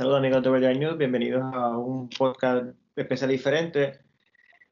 Saludos 0.00 0.20
amigos 0.20 0.42
de 0.42 0.48
Vertical 0.48 0.80
News, 0.80 0.96
bienvenidos 0.96 1.42
a 1.52 1.76
un 1.76 2.08
podcast 2.08 2.74
especial 2.96 3.28
diferente. 3.28 3.98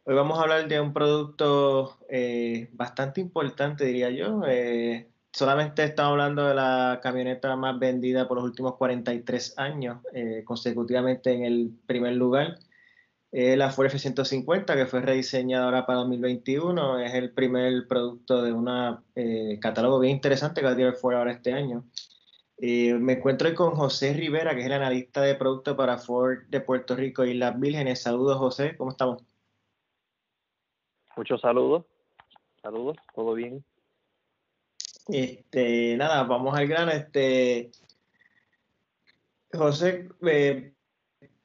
Hoy 0.04 0.14
vamos 0.14 0.38
a 0.38 0.40
hablar 0.40 0.66
de 0.66 0.80
un 0.80 0.94
producto 0.94 1.98
eh, 2.08 2.70
bastante 2.72 3.20
importante, 3.20 3.84
diría 3.84 4.08
yo. 4.08 4.40
Eh, 4.48 5.10
solamente 5.30 5.84
estamos 5.84 6.12
hablando 6.12 6.48
de 6.48 6.54
la 6.54 7.00
camioneta 7.02 7.54
más 7.56 7.78
vendida 7.78 8.26
por 8.26 8.38
los 8.38 8.44
últimos 8.46 8.76
43 8.76 9.58
años, 9.58 9.98
eh, 10.14 10.44
consecutivamente 10.46 11.30
en 11.34 11.44
el 11.44 11.72
primer 11.84 12.14
lugar. 12.14 12.58
la 13.30 13.70
Ford 13.70 13.88
F-150, 13.88 14.76
que 14.76 14.86
fue 14.86 15.02
rediseñada 15.02 15.66
ahora 15.66 15.84
para 15.84 15.98
2021, 15.98 17.00
es 17.00 17.12
el 17.12 17.32
primer 17.34 17.86
producto 17.86 18.40
de 18.42 18.54
un 18.54 18.64
catálogo 19.60 20.00
bien 20.00 20.14
interesante 20.14 20.62
que 20.62 20.66
va 20.66 20.72
a 20.72 20.76
tirar 20.76 20.94
Ford 20.94 21.16
ahora 21.16 21.32
este 21.32 21.52
año. 21.52 21.84
Me 22.60 23.12
encuentro 23.14 23.54
con 23.54 23.74
José 23.74 24.12
Rivera, 24.14 24.54
que 24.54 24.60
es 24.60 24.66
el 24.66 24.72
analista 24.72 25.22
de 25.22 25.34
producto 25.34 25.76
para 25.76 25.98
Ford 25.98 26.40
de 26.48 26.60
Puerto 26.60 26.96
Rico 26.96 27.24
y 27.24 27.34
Las 27.34 27.58
Vírgenes. 27.58 28.02
Saludos, 28.02 28.38
José, 28.38 28.76
¿cómo 28.76 28.90
estamos? 28.90 29.22
Muchos 31.16 31.40
saludos. 31.40 31.84
Saludos, 32.62 32.96
todo 33.14 33.34
bien. 33.34 33.64
Este, 35.08 35.96
nada, 35.96 36.24
vamos 36.24 36.56
al 36.56 36.66
grano. 36.66 36.90
Este, 36.90 37.70
José, 39.52 40.08
eh, 40.26 40.74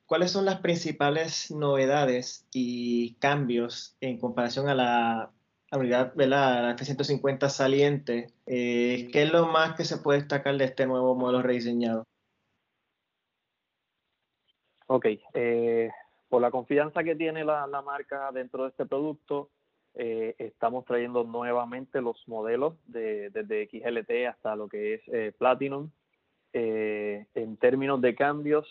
¿cuáles 0.06 0.32
son 0.32 0.46
las 0.46 0.60
principales 0.60 1.50
novedades 1.52 2.46
y 2.52 3.14
cambios 3.16 3.96
en 4.02 4.20
comparación 4.20 4.68
a 4.68 4.76
la 4.76 5.32
¿verdad? 5.78 6.14
la 6.16 6.72
F-150 6.72 7.50
saliente? 7.50 8.28
Eh, 8.46 9.10
¿Qué 9.12 9.24
es 9.24 9.32
lo 9.32 9.48
más 9.48 9.76
que 9.76 9.86
se 9.86 9.98
puede 9.98 10.20
destacar 10.20 10.58
de 10.58 10.66
este 10.66 10.86
nuevo 10.86 11.16
modelo 11.16 11.42
rediseñado? 11.42 12.06
Ok, 14.88 15.08
eh, 15.34 15.90
por 16.30 16.42
la 16.42 16.52
confianza 16.52 17.04
que 17.04 17.16
tiene 17.16 17.44
la, 17.44 17.68
la 17.68 17.82
marca 17.82 18.32
dentro 18.32 18.64
de 18.64 18.70
este 18.70 18.86
producto, 18.86 19.50
eh, 19.96 20.34
estamos 20.40 20.86
trayendo 20.86 21.24
nuevamente 21.24 22.02
los 22.02 22.28
modelos 22.28 22.76
de, 22.88 23.30
desde 23.30 23.68
XLT 23.68 24.28
hasta 24.28 24.56
lo 24.56 24.68
que 24.68 24.96
es 24.96 25.02
eh, 25.08 25.34
Platinum. 25.38 25.92
Eh, 26.52 27.26
en 27.36 27.58
términos 27.58 28.02
de 28.02 28.16
cambios, 28.16 28.68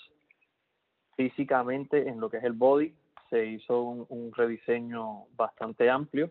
físicamente 1.16 2.08
en 2.08 2.20
lo 2.20 2.30
que 2.30 2.38
es 2.38 2.44
el 2.44 2.52
body, 2.52 2.94
se 3.30 3.46
hizo 3.46 3.82
un, 3.82 4.32
rediseño 4.32 5.26
bastante 5.36 5.90
amplio, 5.90 6.30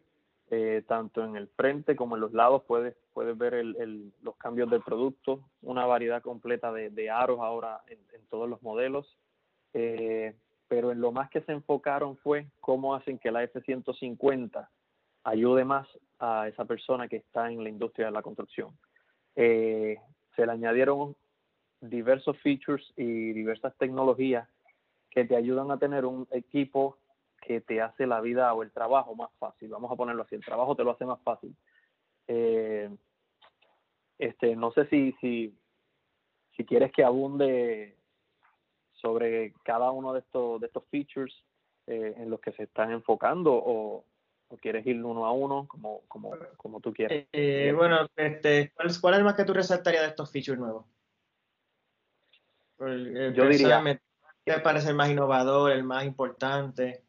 tanto 0.88 1.24
en 1.24 1.38
el 1.38 1.48
frente 1.48 1.96
como 1.96 2.16
en 2.16 2.22
los 2.22 2.34
lados. 2.34 2.64
Puedes, 2.68 2.96
puedes 3.14 3.38
ver 3.38 3.66
los 4.22 4.36
cambios 4.38 4.70
del 4.70 4.82
producto, 4.82 5.42
una 5.62 5.86
variedad 5.86 6.22
completa 6.22 6.72
de, 6.72 7.10
aros 7.10 7.40
ahora 7.40 7.82
en, 7.88 8.00
todos 8.30 8.50
los 8.50 8.62
modelos. 8.62 9.18
pero 9.72 10.92
en 10.92 11.02
lo 11.02 11.12
más 11.12 11.30
que 11.30 11.42
se 11.42 11.52
enfocaron 11.52 12.18
fue 12.18 12.48
cómo 12.60 12.96
hacen 12.96 13.18
que 13.18 13.32
la 13.32 13.44
F-150 13.44 14.68
ayude 15.24 15.66
más 15.66 15.88
a 16.20 16.48
esa 16.48 16.66
persona 16.66 17.08
que 17.08 17.18
está 17.18 17.52
en 17.52 17.64
la 17.64 17.70
industria 17.70 18.08
de 18.08 18.12
la 18.12 18.22
construcción. 18.22 18.78
Eh, 19.36 19.98
se 20.36 20.46
le 20.46 20.52
añadieron 20.52 21.16
diversos 21.82 22.38
features 22.40 22.94
y 22.96 23.34
diversas 23.34 23.76
tecnologías 23.78 24.48
que 25.10 25.26
te 25.26 25.36
ayudan 25.36 25.72
a 25.72 25.78
tener 25.78 26.06
un 26.06 26.28
equipo 26.32 26.98
que 27.42 27.62
te 27.62 27.82
hace 27.82 28.08
la 28.08 28.22
vida 28.22 28.54
o 28.54 28.64
el 28.64 28.72
trabajo 28.72 29.16
más 29.16 29.30
fácil. 29.40 29.70
Vamos 29.70 29.92
a 29.92 29.96
ponerlo 29.96 30.24
así, 30.24 30.36
el 30.36 30.46
trabajo 30.46 30.76
te 30.76 30.84
lo 30.84 30.92
hace 30.92 31.06
más 31.06 31.22
fácil. 31.22 31.56
Eh, 32.28 32.90
este, 34.18 34.56
no 34.56 34.72
sé 34.72 34.86
si, 34.88 35.12
si, 35.20 35.58
si 36.56 36.66
quieres 36.66 36.92
que 36.92 37.04
abunde 37.04 37.98
sobre 38.94 39.54
cada 39.64 39.92
uno 39.92 40.14
de 40.14 40.20
estos, 40.20 40.62
de 40.62 40.68
estos 40.68 40.84
features 40.92 41.34
eh, 41.88 42.14
en 42.18 42.30
los 42.30 42.40
que 42.40 42.52
se 42.52 42.64
están 42.64 42.92
enfocando 42.92 43.54
o, 43.54 44.06
o 44.48 44.58
quieres 44.58 44.86
ir 44.86 45.04
uno 45.04 45.26
a 45.26 45.32
uno, 45.32 45.68
como, 45.68 46.02
como, 46.08 46.34
como 46.58 46.80
tú 46.80 46.94
quieras. 46.94 47.26
Eh, 47.34 47.74
bueno, 47.76 48.08
este, 48.16 48.72
¿cuál, 48.76 48.92
¿cuál, 49.02 49.14
es 49.16 49.18
el 49.18 49.26
más 49.26 49.34
que 49.34 49.46
tú 49.46 49.54
resaltarías 49.54 50.04
de 50.04 50.10
estos 50.10 50.32
features 50.32 50.60
nuevos? 50.60 50.86
Yo 52.80 53.48
diría... 53.48 54.00
¿Qué 54.44 54.54
parece 54.54 54.90
el 54.90 54.96
más 54.96 55.10
innovador, 55.10 55.72
el 55.72 55.84
más 55.84 56.04
importante? 56.04 57.04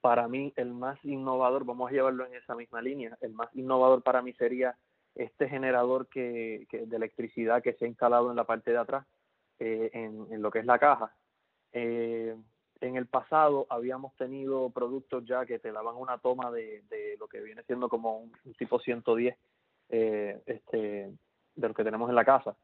Para 0.00 0.28
mí, 0.28 0.52
el 0.56 0.72
más 0.72 0.98
innovador, 1.04 1.64
vamos 1.64 1.90
a 1.90 1.92
llevarlo 1.92 2.26
en 2.26 2.34
esa 2.34 2.54
misma 2.54 2.80
línea, 2.80 3.16
el 3.20 3.32
más 3.32 3.48
innovador 3.54 4.02
para 4.02 4.22
mí 4.22 4.32
sería 4.34 4.76
este 5.14 5.48
generador 5.48 6.08
que, 6.08 6.66
que 6.70 6.86
de 6.86 6.96
electricidad 6.96 7.62
que 7.62 7.72
se 7.74 7.84
ha 7.84 7.88
instalado 7.88 8.30
en 8.30 8.36
la 8.36 8.44
parte 8.44 8.70
de 8.70 8.78
atrás, 8.78 9.04
eh, 9.58 9.90
en, 9.92 10.26
en, 10.30 10.40
lo 10.40 10.50
que 10.50 10.60
es 10.60 10.66
la 10.66 10.78
caja. 10.78 11.12
Eh, 11.72 12.36
en 12.80 12.96
el 12.96 13.06
pasado 13.06 13.66
habíamos 13.68 14.14
tenido 14.16 14.70
productos 14.70 15.24
ya 15.24 15.44
que 15.46 15.58
te 15.58 15.72
daban 15.72 15.96
una 15.96 16.18
toma 16.18 16.50
de, 16.50 16.82
de 16.88 17.16
lo 17.18 17.26
que 17.26 17.40
viene 17.40 17.62
siendo 17.64 17.88
como 17.88 18.20
un, 18.20 18.32
tipo 18.56 18.78
110 18.78 19.36
eh, 19.88 20.42
este, 20.46 21.12
de 21.56 21.68
lo 21.68 21.74
que 21.74 21.84
tenemos 21.84 22.08
en 22.08 22.14
la 22.14 22.24
casa. 22.24 22.56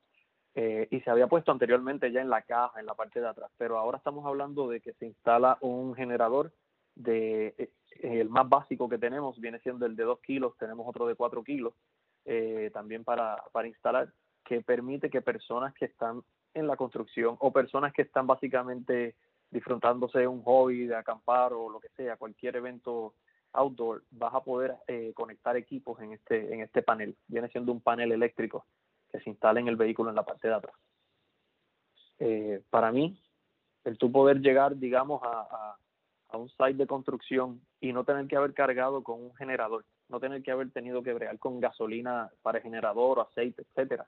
Eh, 0.55 0.87
y 0.91 1.01
se 1.01 1.11
había 1.11 1.27
puesto 1.27 1.51
anteriormente 1.51 2.13
ya 2.13 2.21
en 2.21 2.31
la 2.31 2.43
caja, 2.43 2.79
en 2.79 2.87
la 2.87 2.95
parte 2.95 3.21
de 3.21 3.27
atrás, 3.27 3.51
pero 3.59 3.77
ahora 3.77 3.99
estamos 3.99 4.25
hablando 4.25 4.69
de 4.69 4.81
que 4.81 4.93
se 4.93 5.07
instala 5.07 5.59
un 5.61 5.97
generador 5.97 6.53
de 6.95 7.55
eh, 7.59 7.71
el 8.03 8.29
más 8.29 8.49
básico 8.49 8.89
que 8.89 8.99
tenemos 8.99 9.39
viene 9.41 9.59
siendo 9.61 9.87
el 9.87 9.97
de 9.97 10.05
2 10.05 10.21
kilos, 10.21 10.57
tenemos 10.59 10.87
otro 10.87 11.07
de 11.07 11.15
4 11.15 11.43
kilos 11.45 11.75
también 12.73 13.05
para, 13.05 13.37
para 13.53 13.69
instalar, 13.69 14.11
que 14.45 14.63
permite 14.63 15.11
que 15.11 15.21
personas 15.21 15.75
que 15.75 15.85
están 15.85 16.23
en 16.55 16.67
la 16.67 16.77
construcción 16.77 17.37
o 17.41 17.53
personas 17.53 17.93
que 17.93 18.03
están 18.03 18.27
básicamente 18.27 19.15
disfrutándose 19.51 20.27
un 20.27 20.43
hobby 20.43 20.87
de 20.87 20.97
acampar 20.97 21.53
o 21.53 21.69
lo 21.69 21.81
que 21.81 21.89
sea, 21.97 22.17
cualquier 22.17 22.57
evento 22.57 23.15
outdoor, 23.53 24.03
vas 24.11 24.35
a 24.35 24.43
poder 24.43 24.77
eh, 24.89 25.13
conectar 25.15 25.57
equipos 25.57 26.01
en 26.01 26.13
este, 26.13 26.53
en 26.53 26.61
este 26.61 26.83
panel. 26.83 27.17
Viene 27.29 27.49
siendo 27.49 27.73
un 27.73 27.81
panel 27.81 28.11
eléctrico 28.13 28.67
que 29.11 29.21
se 29.21 29.31
instala 29.31 29.61
en 29.61 29.69
el 29.69 29.77
vehículo 29.77 30.11
en 30.11 30.17
la 30.17 30.25
parte 30.25 30.49
de 30.49 30.55
atrás. 30.55 30.75
Eh, 32.19 32.63
para 32.69 32.91
mí, 32.91 33.17
el 33.85 33.97
tú 33.97 34.11
poder 34.11 34.41
llegar, 34.41 34.77
digamos, 34.77 35.23
a, 35.23 35.47
a, 35.51 35.79
un 36.37 36.49
site 36.49 36.75
de 36.75 36.87
construcción 36.87 37.61
y 37.81 37.93
no 37.93 38.05
tener 38.05 38.27
que 38.27 38.37
haber 38.37 38.55
cargado 38.55 39.03
con 39.03 39.23
un 39.23 39.35
generador, 39.35 39.85
no 40.09 40.21
tener 40.21 40.43
que 40.43 40.51
haber 40.51 40.71
tenido 40.71 41.03
que 41.03 41.13
bregar 41.13 41.39
con 41.39 41.61
gasolina 41.61 42.31
para 42.43 42.59
el 42.59 42.65
generador, 42.65 43.21
aceite, 43.21 43.63
etcétera, 43.63 44.07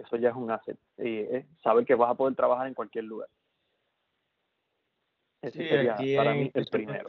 eso 0.00 0.16
ya 0.16 0.30
es 0.30 0.36
un 0.36 0.50
asset. 0.50 0.78
Eh, 0.98 1.46
saber 1.62 1.84
que 1.84 1.94
vas 1.94 2.10
a 2.10 2.14
poder 2.14 2.34
trabajar 2.34 2.66
en 2.66 2.74
cualquier 2.74 3.04
lugar. 3.04 3.28
Ese 5.42 5.68
sería 5.68 5.96
para 6.16 6.34
mí 6.34 6.50
el 6.52 6.66
primero. 6.66 7.06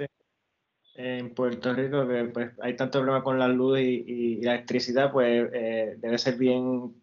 En 0.95 1.33
Puerto 1.33 1.73
Rico, 1.73 2.07
que 2.07 2.25
pues, 2.25 2.51
hay 2.61 2.75
tanto 2.75 2.99
problema 2.99 3.23
con 3.23 3.39
la 3.39 3.47
luz 3.47 3.79
y, 3.79 4.41
la 4.41 4.55
electricidad, 4.55 5.11
pues 5.11 5.49
eh, 5.53 5.95
debe 5.97 6.17
ser 6.17 6.35
bien 6.37 6.93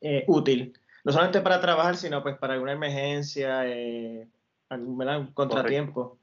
eh, 0.00 0.24
útil. 0.26 0.78
No 1.04 1.12
solamente 1.12 1.40
para 1.40 1.60
trabajar, 1.60 1.96
sino 1.96 2.22
pues 2.22 2.36
para 2.36 2.54
alguna 2.54 2.72
emergencia, 2.72 3.66
eh, 3.66 4.28
un 4.70 5.32
contratiempo. 5.32 6.18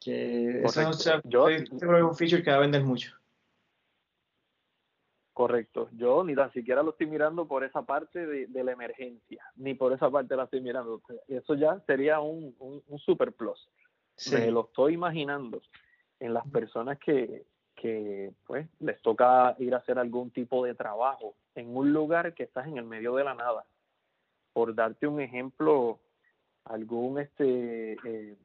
Que 0.00 0.62
eso 0.62 0.80
es 0.80 1.04
un 1.04 2.16
feature 2.16 2.42
que 2.42 2.50
va 2.50 2.56
a 2.56 2.60
vender 2.60 2.82
mucho. 2.82 3.12
Correcto. 5.32 5.88
Yo 5.92 6.22
ni 6.24 6.34
tan 6.34 6.52
siquiera 6.52 6.82
lo 6.82 6.90
estoy 6.90 7.06
mirando 7.06 7.46
por 7.46 7.64
esa 7.64 7.82
parte 7.82 8.26
de, 8.26 8.64
la 8.64 8.72
emergencia, 8.72 9.42
ni 9.56 9.74
por 9.74 9.92
esa 9.92 10.10
parte 10.10 10.36
la 10.36 10.44
estoy 10.44 10.60
mirando. 10.60 11.00
Eso 11.28 11.54
ya 11.54 11.80
sería 11.86 12.20
un, 12.20 12.54
un, 12.58 12.98
super 12.98 13.32
plus. 13.32 13.68
Me 14.30 14.50
lo 14.50 14.66
estoy 14.66 14.94
imaginando 14.94 15.62
en 16.18 16.34
las 16.34 16.46
personas 16.48 16.98
que, 16.98 17.46
que 17.74 18.32
pues 18.46 18.68
les 18.80 19.00
toca 19.00 19.56
ir 19.58 19.74
a 19.74 19.78
hacer 19.78 19.98
algún 19.98 20.30
tipo 20.30 20.64
de 20.64 20.74
trabajo 20.74 21.34
en 21.54 21.74
un 21.74 21.92
lugar 21.92 22.34
que 22.34 22.42
estás 22.42 22.66
en 22.66 22.76
el 22.76 22.84
medio 22.84 23.14
de 23.14 23.24
la 23.24 23.34
nada. 23.34 23.64
Por 24.52 24.74
darte 24.74 25.06
un 25.06 25.20
ejemplo, 25.20 26.00
algún 26.64 27.18
este 27.18 27.92
eh, 28.04 28.36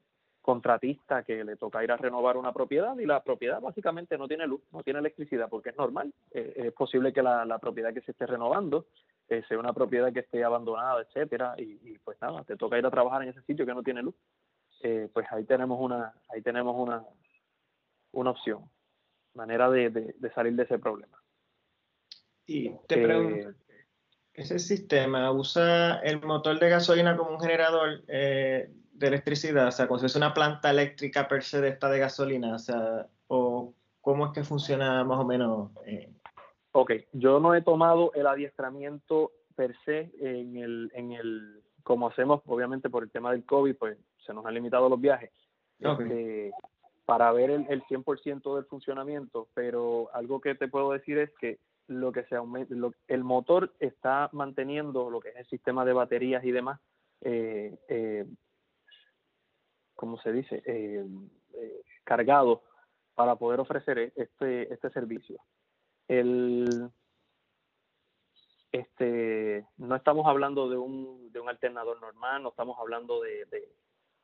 contratista 0.45 1.23
que 1.23 1.43
le 1.43 1.55
toca 1.55 1.83
ir 1.83 1.91
a 1.91 1.97
renovar 1.97 2.37
una 2.37 2.53
propiedad 2.53 2.95
y 2.99 3.07
la 3.07 3.23
propiedad 3.23 3.59
básicamente 3.59 4.15
no 4.15 4.27
tiene 4.27 4.45
luz, 4.45 4.61
no 4.71 4.83
tiene 4.83 4.99
electricidad, 4.99 5.49
porque 5.49 5.69
es 5.69 5.75
normal. 5.75 6.13
Eh, 6.29 6.53
es 6.67 6.73
posible 6.73 7.11
que 7.11 7.23
la, 7.23 7.57
propiedad 7.57 7.91
que 7.91 8.01
se 8.01 8.11
esté 8.11 8.27
renovando 8.27 8.85
eh, 9.27 9.41
sea 9.47 9.57
una 9.57 9.73
propiedad 9.73 10.13
que 10.13 10.19
esté 10.19 10.43
abandonada, 10.43 11.01
etcétera, 11.01 11.55
y, 11.57 11.97
pues 11.97 12.21
nada, 12.21 12.43
te 12.43 12.57
toca 12.57 12.77
ir 12.77 12.85
a 12.85 12.91
trabajar 12.91 13.23
en 13.23 13.29
ese 13.29 13.41
sitio 13.41 13.65
que 13.65 13.73
no 13.73 13.81
tiene 13.81 14.03
luz. 14.03 14.13
Eh, 14.83 15.09
pues 15.11 15.25
ahí 15.31 15.45
tenemos 15.45 15.79
una, 15.81 16.13
ahí 16.29 16.43
tenemos 16.43 16.75
una, 16.77 17.03
una 18.11 18.29
opción, 18.29 18.69
manera 19.33 19.67
de, 19.71 19.89
de, 19.89 20.33
salir 20.35 20.53
de 20.53 20.63
ese 20.63 20.77
problema. 20.77 21.17
Y 22.45 22.69
te 22.87 23.03
pregunto, 23.03 23.49
¿ese 24.35 24.59
sistema 24.59 25.31
usa 25.31 25.99
el 25.99 26.21
motor 26.21 26.59
de 26.59 26.69
gasolina 26.69 27.15
como 27.17 27.31
un 27.31 27.39
generador? 27.39 28.03
Eh, 28.07 28.69
de 28.95 29.07
electricidad? 29.07 29.67
O 29.67 29.71
sea, 29.71 29.87
cuando 29.87 30.05
es 30.05 30.15
una 30.15 30.33
planta 30.33 30.69
eléctrica 30.69 31.27
per 31.27 31.43
se 31.43 31.61
de 31.61 31.69
esta 31.69 31.89
de 31.89 31.99
gasolina, 31.99 32.55
o 32.55 32.59
sea, 32.59 33.07
o 33.27 33.73
cómo 34.01 34.27
es 34.27 34.31
que 34.31 34.43
funciona 34.43 35.03
más 35.03 35.19
o 35.19 35.25
menos. 35.25 35.71
Eh? 35.85 36.09
Ok, 36.71 36.91
yo 37.13 37.39
no 37.39 37.53
he 37.55 37.61
tomado 37.61 38.11
el 38.13 38.27
adiestramiento 38.27 39.31
per 39.55 39.75
se 39.85 40.11
en 40.19 40.57
el, 40.57 40.91
en 40.93 41.11
el 41.13 41.61
como 41.83 42.07
hacemos, 42.07 42.41
obviamente 42.45 42.89
por 42.89 43.03
el 43.03 43.11
tema 43.11 43.31
del 43.31 43.45
COVID, 43.45 43.75
pues 43.75 43.97
se 44.25 44.33
nos 44.33 44.45
han 44.45 44.53
limitado 44.53 44.89
los 44.89 44.99
viajes. 44.99 45.31
Este, 45.79 46.51
para 47.05 47.31
ver 47.31 47.51
el, 47.51 47.65
el 47.69 47.83
100% 47.83 48.55
del 48.55 48.65
funcionamiento, 48.65 49.49
pero 49.53 50.09
algo 50.13 50.41
que 50.41 50.55
te 50.55 50.67
puedo 50.67 50.91
decir 50.91 51.17
es 51.17 51.29
que 51.39 51.59
lo 51.87 52.11
que 52.11 52.23
se 52.25 52.35
el 53.07 53.23
motor 53.23 53.73
está 53.79 54.29
manteniendo 54.33 55.09
lo 55.09 55.19
que 55.19 55.29
es 55.29 55.35
el 55.37 55.45
sistema 55.47 55.85
de 55.85 55.93
baterías 55.93 56.43
y 56.43 56.51
demás, 56.51 56.79
eh, 57.21 57.77
eh, 57.87 58.25
¿cómo 59.95 60.19
se 60.19 60.31
dice? 60.31 60.61
Eh, 60.65 61.05
eh, 61.53 61.81
cargado 62.03 62.63
para 63.15 63.35
poder 63.35 63.59
ofrecer 63.59 64.13
este, 64.15 64.73
este 64.73 64.89
servicio. 64.91 65.39
El, 66.07 66.89
este, 68.71 69.65
no 69.77 69.95
estamos 69.95 70.27
hablando 70.27 70.69
de 70.69 70.77
un, 70.77 71.31
de 71.31 71.39
un 71.39 71.49
alternador 71.49 71.99
normal, 72.01 72.43
no 72.43 72.49
estamos 72.49 72.77
hablando 72.79 73.21
de, 73.21 73.47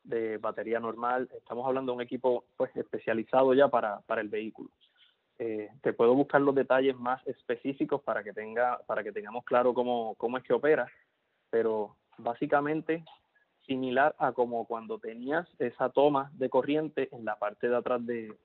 de, 0.03 0.37
batería 0.37 0.79
normal, 0.79 1.29
estamos 1.37 1.65
hablando 1.65 1.91
de 1.91 1.95
un 1.97 2.01
equipo 2.01 2.45
pues 2.57 2.75
especializado 2.75 3.53
ya 3.53 3.69
para, 3.69 4.01
para 4.01 4.21
el 4.21 4.29
vehículo. 4.29 4.69
Eh, 5.43 5.71
te 5.81 5.91
puedo 5.91 6.13
buscar 6.13 6.39
los 6.39 6.53
detalles 6.53 6.95
más 6.95 7.25
específicos 7.25 8.03
para 8.03 8.23
que 8.23 8.31
tenga 8.31 8.77
para 8.85 9.03
que 9.03 9.11
tengamos 9.11 9.43
claro 9.43 9.73
cómo, 9.73 10.13
cómo 10.13 10.37
es 10.37 10.43
que 10.43 10.53
opera, 10.53 10.87
pero 11.49 11.95
básicamente 12.19 13.03
similar 13.65 14.15
a 14.19 14.33
como 14.33 14.67
cuando 14.67 14.99
tenías 14.99 15.47
esa 15.57 15.89
toma 15.89 16.29
de 16.35 16.47
corriente 16.47 17.09
en 17.11 17.25
la 17.25 17.39
parte 17.39 17.69
de 17.69 17.75
atrás 17.75 18.05
de, 18.05 18.37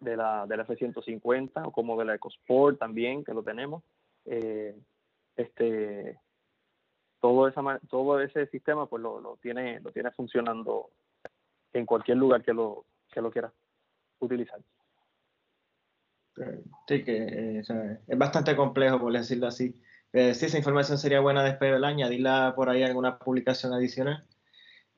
de 0.00 0.16
la, 0.16 0.44
de 0.48 0.56
la 0.56 0.64
F-150 0.64 1.68
o 1.68 1.70
como 1.70 1.96
de 1.96 2.06
la 2.06 2.16
EcoSport 2.16 2.80
también, 2.80 3.22
que 3.22 3.32
lo 3.32 3.44
tenemos. 3.44 3.84
Eh, 4.24 4.76
este 5.36 6.18
todo 7.20 7.46
esa 7.46 7.62
todo 7.88 8.20
ese 8.20 8.48
sistema 8.48 8.86
pues 8.86 9.00
lo, 9.00 9.20
lo 9.20 9.36
tiene 9.36 9.78
lo 9.78 9.92
tiene 9.92 10.10
funcionando 10.10 10.90
en 11.72 11.86
cualquier 11.86 12.16
lugar 12.16 12.42
que 12.42 12.52
lo 12.52 12.86
que 13.12 13.20
lo 13.20 13.30
quiera 13.30 13.52
utilizar 14.18 14.58
sí 16.88 17.04
que 17.04 17.16
eh, 17.16 17.62
es 18.06 18.18
bastante 18.18 18.56
complejo 18.56 18.98
por 18.98 19.12
decirlo 19.12 19.46
así 19.46 19.74
eh, 20.12 20.34
sí 20.34 20.46
esa 20.46 20.58
información 20.58 20.98
sería 20.98 21.20
buena 21.20 21.44
después 21.44 21.72
del 21.72 21.84
añadirla 21.84 22.54
por 22.56 22.68
ahí 22.70 22.82
alguna 22.82 23.18
publicación 23.18 23.72
adicional 23.72 24.24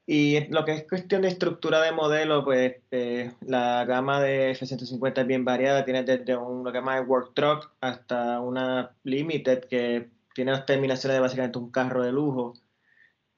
y 0.07 0.49
lo 0.49 0.65
que 0.65 0.73
es 0.73 0.89
cuestión 0.89 1.23
de 1.23 1.29
estructura 1.29 1.81
de 1.81 1.93
modelo, 1.93 2.45
pues 2.45 2.75
eh, 2.91 3.33
la 3.41 3.85
gama 3.85 4.21
de 4.21 4.51
F-150 4.51 5.21
es 5.21 5.27
bien 5.27 5.45
variada. 5.45 5.85
Tiene 5.85 6.03
desde 6.03 6.37
una 6.37 6.73
gama 6.73 6.97
de 6.97 7.03
Work 7.03 7.35
Truck 7.35 7.71
hasta 7.81 8.41
una 8.41 8.97
Limited 9.05 9.65
que 9.67 10.11
tiene 10.35 10.51
las 10.51 10.67
terminaciones 10.67 11.17
de 11.17 11.21
básicamente 11.21 11.59
un 11.59 11.71
carro 11.71 12.03
de 12.03 12.11
lujo. 12.11 12.55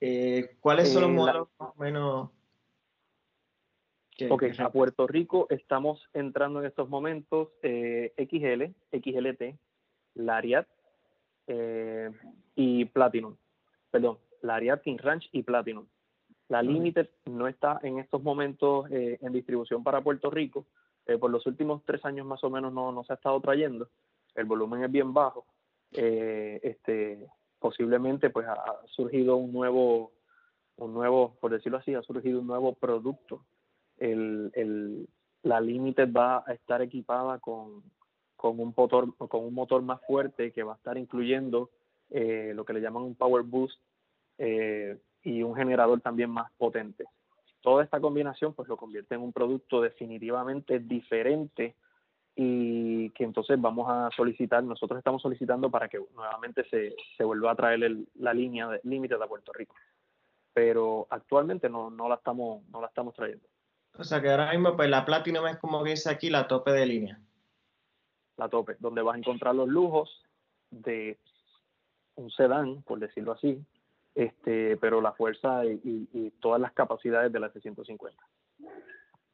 Eh, 0.01 0.57
¿Cuáles 0.61 0.93
son 0.93 1.03
los 1.03 1.11
modelos 1.11 1.49
más 1.59 1.71
o 1.77 1.81
menos? 1.81 2.31
Que, 4.15 4.31
ok, 4.31 4.45
a 4.59 4.71
Puerto 4.71 5.07
Rico 5.07 5.47
estamos 5.51 6.09
entrando 6.13 6.61
en 6.61 6.67
estos 6.67 6.89
momentos 6.89 7.49
XL, 7.63 8.73
XLT, 8.93 9.59
Lariat 10.15 10.69
y 12.55 12.85
Platinum. 12.85 13.37
Perdón, 13.91 14.19
Lariat, 14.43 14.83
King 14.83 14.99
Ranch 14.99 15.29
y 15.33 15.43
Platinum. 15.43 15.87
La 16.49 16.63
Limited 16.63 17.09
no 17.27 17.49
está 17.49 17.81
en 17.83 17.99
estos 17.99 18.23
momentos 18.23 18.87
eh, 18.91 19.19
en 19.21 19.33
distribución 19.33 19.83
para 19.83 20.03
Puerto 20.03 20.31
Rico. 20.31 20.67
Eh, 21.07 21.19
por 21.19 21.31
los 21.31 21.47
últimos 21.47 21.83
tres 21.85 22.05
años 22.05 22.27
más 22.27 22.43
o 22.45 22.51
menos 22.51 22.73
no, 22.73 22.93
no, 22.93 23.05
se 23.05 23.13
ha 23.13 23.17
estado 23.17 23.41
trayendo. 23.41 23.89
El 24.35 24.45
volumen 24.45 24.85
es 24.85 24.91
bien 24.91 25.15
bajo. 25.15 25.47
Eh, 25.93 26.61
este, 26.63 27.27
posiblemente 27.59 28.31
pues 28.31 28.47
ha 28.47 28.81
surgido 28.87 29.37
un 29.37 29.53
nuevo, 29.53 30.13
un 30.77 30.93
nuevo, 30.93 31.37
por 31.41 31.51
decirlo 31.51 31.79
así, 31.79 31.95
ha 31.95 32.03
surgido 32.03 32.41
un 32.41 32.47
nuevo 32.47 32.75
producto. 32.75 33.45
El, 33.99 34.51
el, 34.55 35.09
la 35.43 35.61
Limited 35.61 36.13
va 36.13 36.45
a 36.47 36.53
estar 36.53 36.83
equipada 36.83 37.39
con, 37.39 37.83
con, 38.37 38.59
un 38.61 38.73
motor, 38.77 39.17
con 39.17 39.45
un 39.45 39.55
motor 39.55 39.83
más 39.83 40.01
fuerte 40.07 40.53
que 40.53 40.63
va 40.63 40.73
a 40.75 40.77
estar 40.77 40.99
incluyendo 40.99 41.71
lo 42.11 42.65
que 42.65 42.73
le 42.73 42.81
llaman 42.81 43.03
un 43.03 43.17
Power 43.17 43.43
Boost. 43.43 43.81
Eh, 44.39 44.99
y 45.25 45.43
un 45.43 45.57
generador 45.57 46.01
también 46.01 46.31
más 46.31 46.53
potente. 46.53 47.05
Toda 47.63 47.83
esta 47.83 47.99
combinación 48.01 48.53
pues 48.53 48.69
lo 48.69 48.77
convierte 48.77 49.15
en 49.15 49.23
un 49.23 49.33
producto 49.33 49.81
definitivamente 49.81 50.79
diferente 50.79 51.75
y 52.37 53.11
que 53.11 53.25
entonces 53.25 53.59
vamos 53.61 53.87
a 53.89 54.11
solicitar, 54.15 54.63
nosotros 54.63 54.99
estamos 54.99 55.23
solicitando 55.23 55.71
para 55.71 55.89
que 55.89 55.99
nuevamente 56.15 56.65
se, 56.69 56.95
se 57.17 57.25
vuelva 57.25 57.53
a 57.53 57.57
traer 57.57 57.83
el, 57.85 58.07
la 58.17 58.35
línea 58.35 58.69
de 58.69 58.81
límites 58.85 59.19
de 59.19 59.27
Puerto 59.27 59.53
Rico. 59.53 59.75
Pero 60.53 61.07
actualmente 61.11 61.71
no, 61.71 61.91
no, 61.91 62.09
la 62.09 62.17
estamos, 62.17 62.63
no 62.69 62.81
la 62.81 62.89
estamos 62.89 63.15
trayendo. 63.15 63.47
O 63.97 64.05
sea 64.05 64.21
que 64.21 64.31
ahora 64.31 64.51
mismo 64.51 64.77
pues 64.77 64.89
la 64.89 65.05
Platinum 65.05 65.47
es 65.47 65.57
como 65.59 65.83
que 65.85 65.91
dice 65.91 66.11
aquí 66.11 66.31
la 66.31 66.49
tope 66.49 66.73
de 66.73 66.87
línea. 66.87 67.21
La 68.37 68.49
tope, 68.49 68.77
donde 68.81 69.03
vas 69.03 69.15
a 69.15 69.19
encontrar 69.19 69.55
los 69.55 69.69
lujos 69.69 70.25
de 70.71 71.19
un 72.17 72.31
sedán, 72.31 72.83
por 72.83 72.99
decirlo 72.99 73.33
así, 73.33 73.65
este, 74.15 74.77
pero 74.79 75.01
la 75.01 75.13
fuerza 75.13 75.65
y, 75.65 76.33
todas 76.41 76.61
las 76.61 76.73
capacidades 76.73 77.33
de 77.33 77.41
la 77.41 77.47
F-150. 77.49 78.13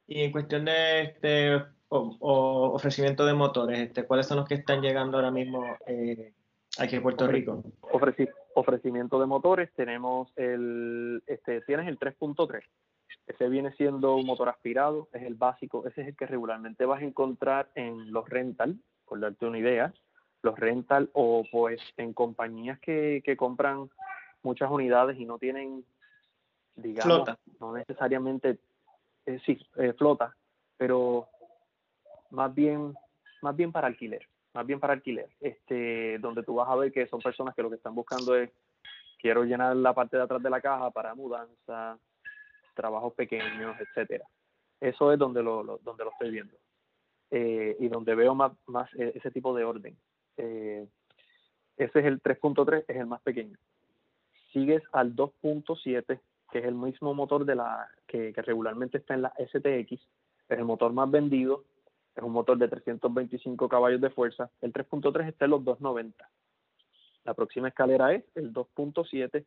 Y 0.06 0.22
en 0.22 0.32
cuestión 0.32 0.64
de 0.64 1.02
este 1.02 1.56
o, 1.88 2.72
ofrecimiento 2.74 3.24
de 3.24 3.34
motores, 3.34 3.78
este, 3.78 4.06
¿cuáles 4.06 4.26
son 4.26 4.38
los 4.38 4.48
que 4.48 4.54
están 4.54 4.82
llegando 4.82 5.16
ahora 5.16 5.30
mismo 5.30 5.64
eh, 5.86 6.32
aquí 6.78 6.96
en 6.96 7.02
Puerto 7.02 7.26
Rico? 7.26 7.62
ofrecimiento 8.54 9.20
de 9.20 9.26
motores, 9.26 9.70
tenemos 9.74 10.32
el, 10.36 11.22
este, 11.26 11.60
tienes 11.62 11.86
el 11.88 11.98
3.3. 11.98 12.62
Ese 13.26 13.48
viene 13.48 13.72
siendo 13.72 14.16
un 14.16 14.26
motor 14.26 14.48
aspirado, 14.48 15.08
es 15.12 15.22
el 15.22 15.34
básico, 15.34 15.86
ese 15.86 16.02
es 16.02 16.08
el 16.08 16.16
que 16.16 16.26
regularmente 16.26 16.84
vas 16.84 17.00
a 17.00 17.04
encontrar 17.04 17.70
en 17.74 18.12
los 18.12 18.28
rental, 18.28 18.78
por 19.04 19.20
darte 19.20 19.46
una 19.46 19.58
idea, 19.58 19.92
los 20.42 20.58
rental 20.58 21.10
o 21.12 21.44
pues 21.50 21.80
en 21.96 22.12
compañías 22.12 22.78
que, 22.80 23.22
que 23.24 23.36
compran 23.36 23.90
muchas 24.42 24.70
unidades 24.70 25.18
y 25.18 25.24
no 25.24 25.38
tienen, 25.38 25.84
digamos, 26.76 27.28
no 27.60 27.74
necesariamente, 27.74 28.58
eh, 29.26 29.40
sí, 29.44 29.58
eh, 29.76 29.92
flota, 29.92 30.34
pero 30.76 31.28
más 32.30 32.54
bien, 32.54 32.94
más 33.42 33.54
bien 33.54 33.72
para 33.72 33.86
alquiler, 33.86 34.26
más 34.54 34.66
bien 34.66 34.80
para 34.80 34.94
alquiler, 34.94 35.28
este, 35.40 36.18
donde 36.18 36.42
tú 36.42 36.54
vas 36.54 36.68
a 36.68 36.76
ver 36.76 36.92
que 36.92 37.06
son 37.06 37.20
personas 37.20 37.54
que 37.54 37.62
lo 37.62 37.70
que 37.70 37.76
están 37.76 37.94
buscando 37.94 38.34
es, 38.34 38.50
quiero 39.18 39.44
llenar 39.44 39.76
la 39.76 39.92
parte 39.92 40.16
de 40.16 40.22
atrás 40.22 40.42
de 40.42 40.50
la 40.50 40.60
caja 40.60 40.90
para 40.90 41.14
mudanza, 41.14 41.98
trabajos 42.74 43.14
pequeños, 43.14 43.76
etcétera. 43.80 44.24
Eso 44.80 45.12
es 45.12 45.18
donde 45.18 45.42
lo, 45.42 45.78
donde 45.82 46.04
lo 46.04 46.10
estoy 46.10 46.30
viendo. 46.30 46.56
Eh, 47.30 47.76
y 47.78 47.88
donde 47.88 48.14
veo 48.14 48.34
más, 48.34 48.52
más 48.66 48.92
ese 48.94 49.30
tipo 49.30 49.54
de 49.54 49.64
orden. 49.64 49.96
ese 50.36 50.88
es 51.76 52.04
el 52.04 52.20
3.3, 52.22 52.84
es 52.88 52.96
el 52.96 53.06
más 53.06 53.20
pequeño 53.22 53.56
sigues 54.52 54.82
al 54.92 55.14
2.7, 55.14 56.20
que 56.50 56.58
es 56.58 56.64
el 56.64 56.74
mismo 56.74 57.14
motor 57.14 57.44
de 57.44 57.54
la 57.54 57.88
que, 58.06 58.32
regularmente 58.36 58.98
está 58.98 59.14
en 59.14 59.22
la 59.22 59.32
STX, 59.38 59.92
es 59.92 60.58
el 60.58 60.64
motor 60.64 60.92
más 60.92 61.10
vendido, 61.10 61.64
es 62.14 62.22
un 62.22 62.32
motor 62.32 62.58
de 62.58 62.68
325 62.68 63.68
caballos 63.68 64.00
de 64.00 64.10
fuerza, 64.10 64.50
el 64.60 64.72
3.3 64.72 65.28
está 65.28 65.44
en 65.44 65.50
los 65.52 65.64
290. 65.64 66.28
La 67.24 67.34
próxima 67.34 67.68
escalera 67.68 68.12
es 68.12 68.24
el 68.34 68.52
2.7 68.52 69.44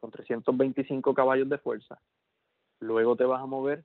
con 0.00 0.10
325 0.10 1.12
caballos 1.12 1.48
de 1.48 1.58
fuerza. 1.58 2.00
Luego 2.80 3.16
te 3.16 3.24
vas 3.24 3.42
a 3.42 3.46
mover 3.46 3.84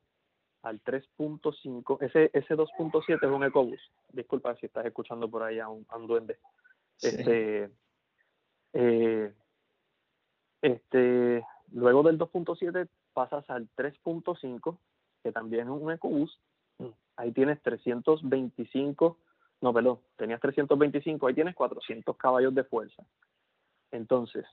al 0.64 0.82
3.5. 0.84 2.02
Ese, 2.02 2.32
ese 2.34 2.56
2.7 2.56 3.16
es 3.16 3.32
un 3.32 3.44
EcoBoost. 3.44 3.84
Disculpa 4.12 4.56
si 4.56 4.66
estás 4.66 4.86
escuchando 4.86 5.30
por 5.30 5.44
ahí 5.44 5.60
a 5.60 5.70
un, 5.70 5.86
duende. 6.08 6.40
Este, 7.02 7.70
eh, 8.74 9.34
este, 10.62 11.46
luego 11.72 12.04
del 12.04 12.18
2.7 12.18 12.88
pasas 13.14 13.48
al 13.50 13.70
3.5, 13.76 14.78
que 15.24 15.32
también 15.32 15.68
es 15.68 15.70
un 15.70 15.92
EcoBoost. 15.92 16.40
Ahí 17.18 17.32
tienes 17.32 17.62
325, 17.62 19.18
no, 19.62 19.74
perdón, 19.74 20.00
tenías 20.18 20.42
325, 20.42 21.28
ahí 21.28 21.34
tienes 21.34 21.56
400 21.56 22.18
caballos 22.18 22.54
de 22.54 22.64
fuerza. 22.64 23.04
Entonces, 23.92 24.46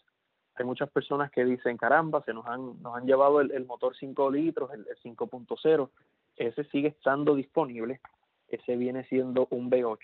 hay 0.54 0.64
muchas 0.66 0.90
personas 0.90 1.30
que 1.30 1.44
dicen, 1.44 1.76
caramba, 1.76 2.22
se 2.24 2.34
nos 2.34 2.46
han, 2.46 2.80
nos 2.82 2.96
han 2.96 3.06
llevado 3.06 3.40
el, 3.40 3.64
motor 3.66 3.96
5 3.96 4.30
litros, 4.30 4.70
el, 4.72 4.86
5.0, 5.02 5.90
ese 6.36 6.64
sigue 6.64 6.88
estando 6.88 7.34
disponible, 7.34 8.00
ese 8.48 8.76
viene 8.76 9.04
siendo 9.04 9.48
un 9.50 9.70
V8, 9.70 9.98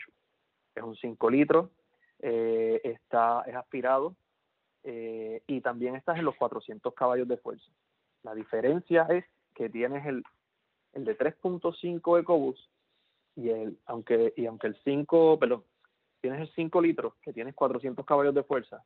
es 0.74 0.82
un 0.82 0.96
5 0.96 1.30
litros, 1.30 1.70
eh, 2.20 2.80
está, 2.82 3.42
es 3.46 3.54
aspirado, 3.54 4.14
eh, 4.84 5.42
y 5.46 5.60
también 5.60 5.96
estás 5.96 6.18
en 6.18 6.24
los 6.24 6.36
400 6.36 6.94
caballos 6.94 7.28
de 7.28 7.36
fuerza. 7.36 7.70
La 8.22 8.34
diferencia 8.34 9.02
es 9.10 9.24
que 9.54 9.68
tienes 9.68 10.06
el, 10.06 10.22
el 10.94 11.04
de 11.04 11.16
3.5 11.18 12.20
EcoBoost 12.20 12.70
y 13.36 13.50
el 13.50 13.78
y 14.36 14.46
aunque 14.46 14.66
el 14.66 14.76
5, 14.82 15.38
perdón, 15.38 15.64
tienes 16.20 16.40
el 16.40 16.50
5 16.54 16.80
litros 16.80 17.14
que 17.20 17.32
tienes 17.32 17.54
400 17.54 18.04
caballos 18.06 18.34
de 18.34 18.42
fuerza, 18.42 18.82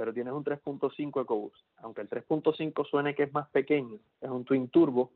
pero 0.00 0.14
tienes 0.14 0.32
un 0.32 0.42
3.5 0.42 1.20
EcoBoost. 1.20 1.62
Aunque 1.82 2.00
el 2.00 2.08
3.5 2.08 2.88
suene 2.88 3.14
que 3.14 3.24
es 3.24 3.32
más 3.34 3.50
pequeño, 3.50 3.98
es 4.22 4.30
un 4.30 4.46
twin 4.46 4.70
turbo, 4.70 5.10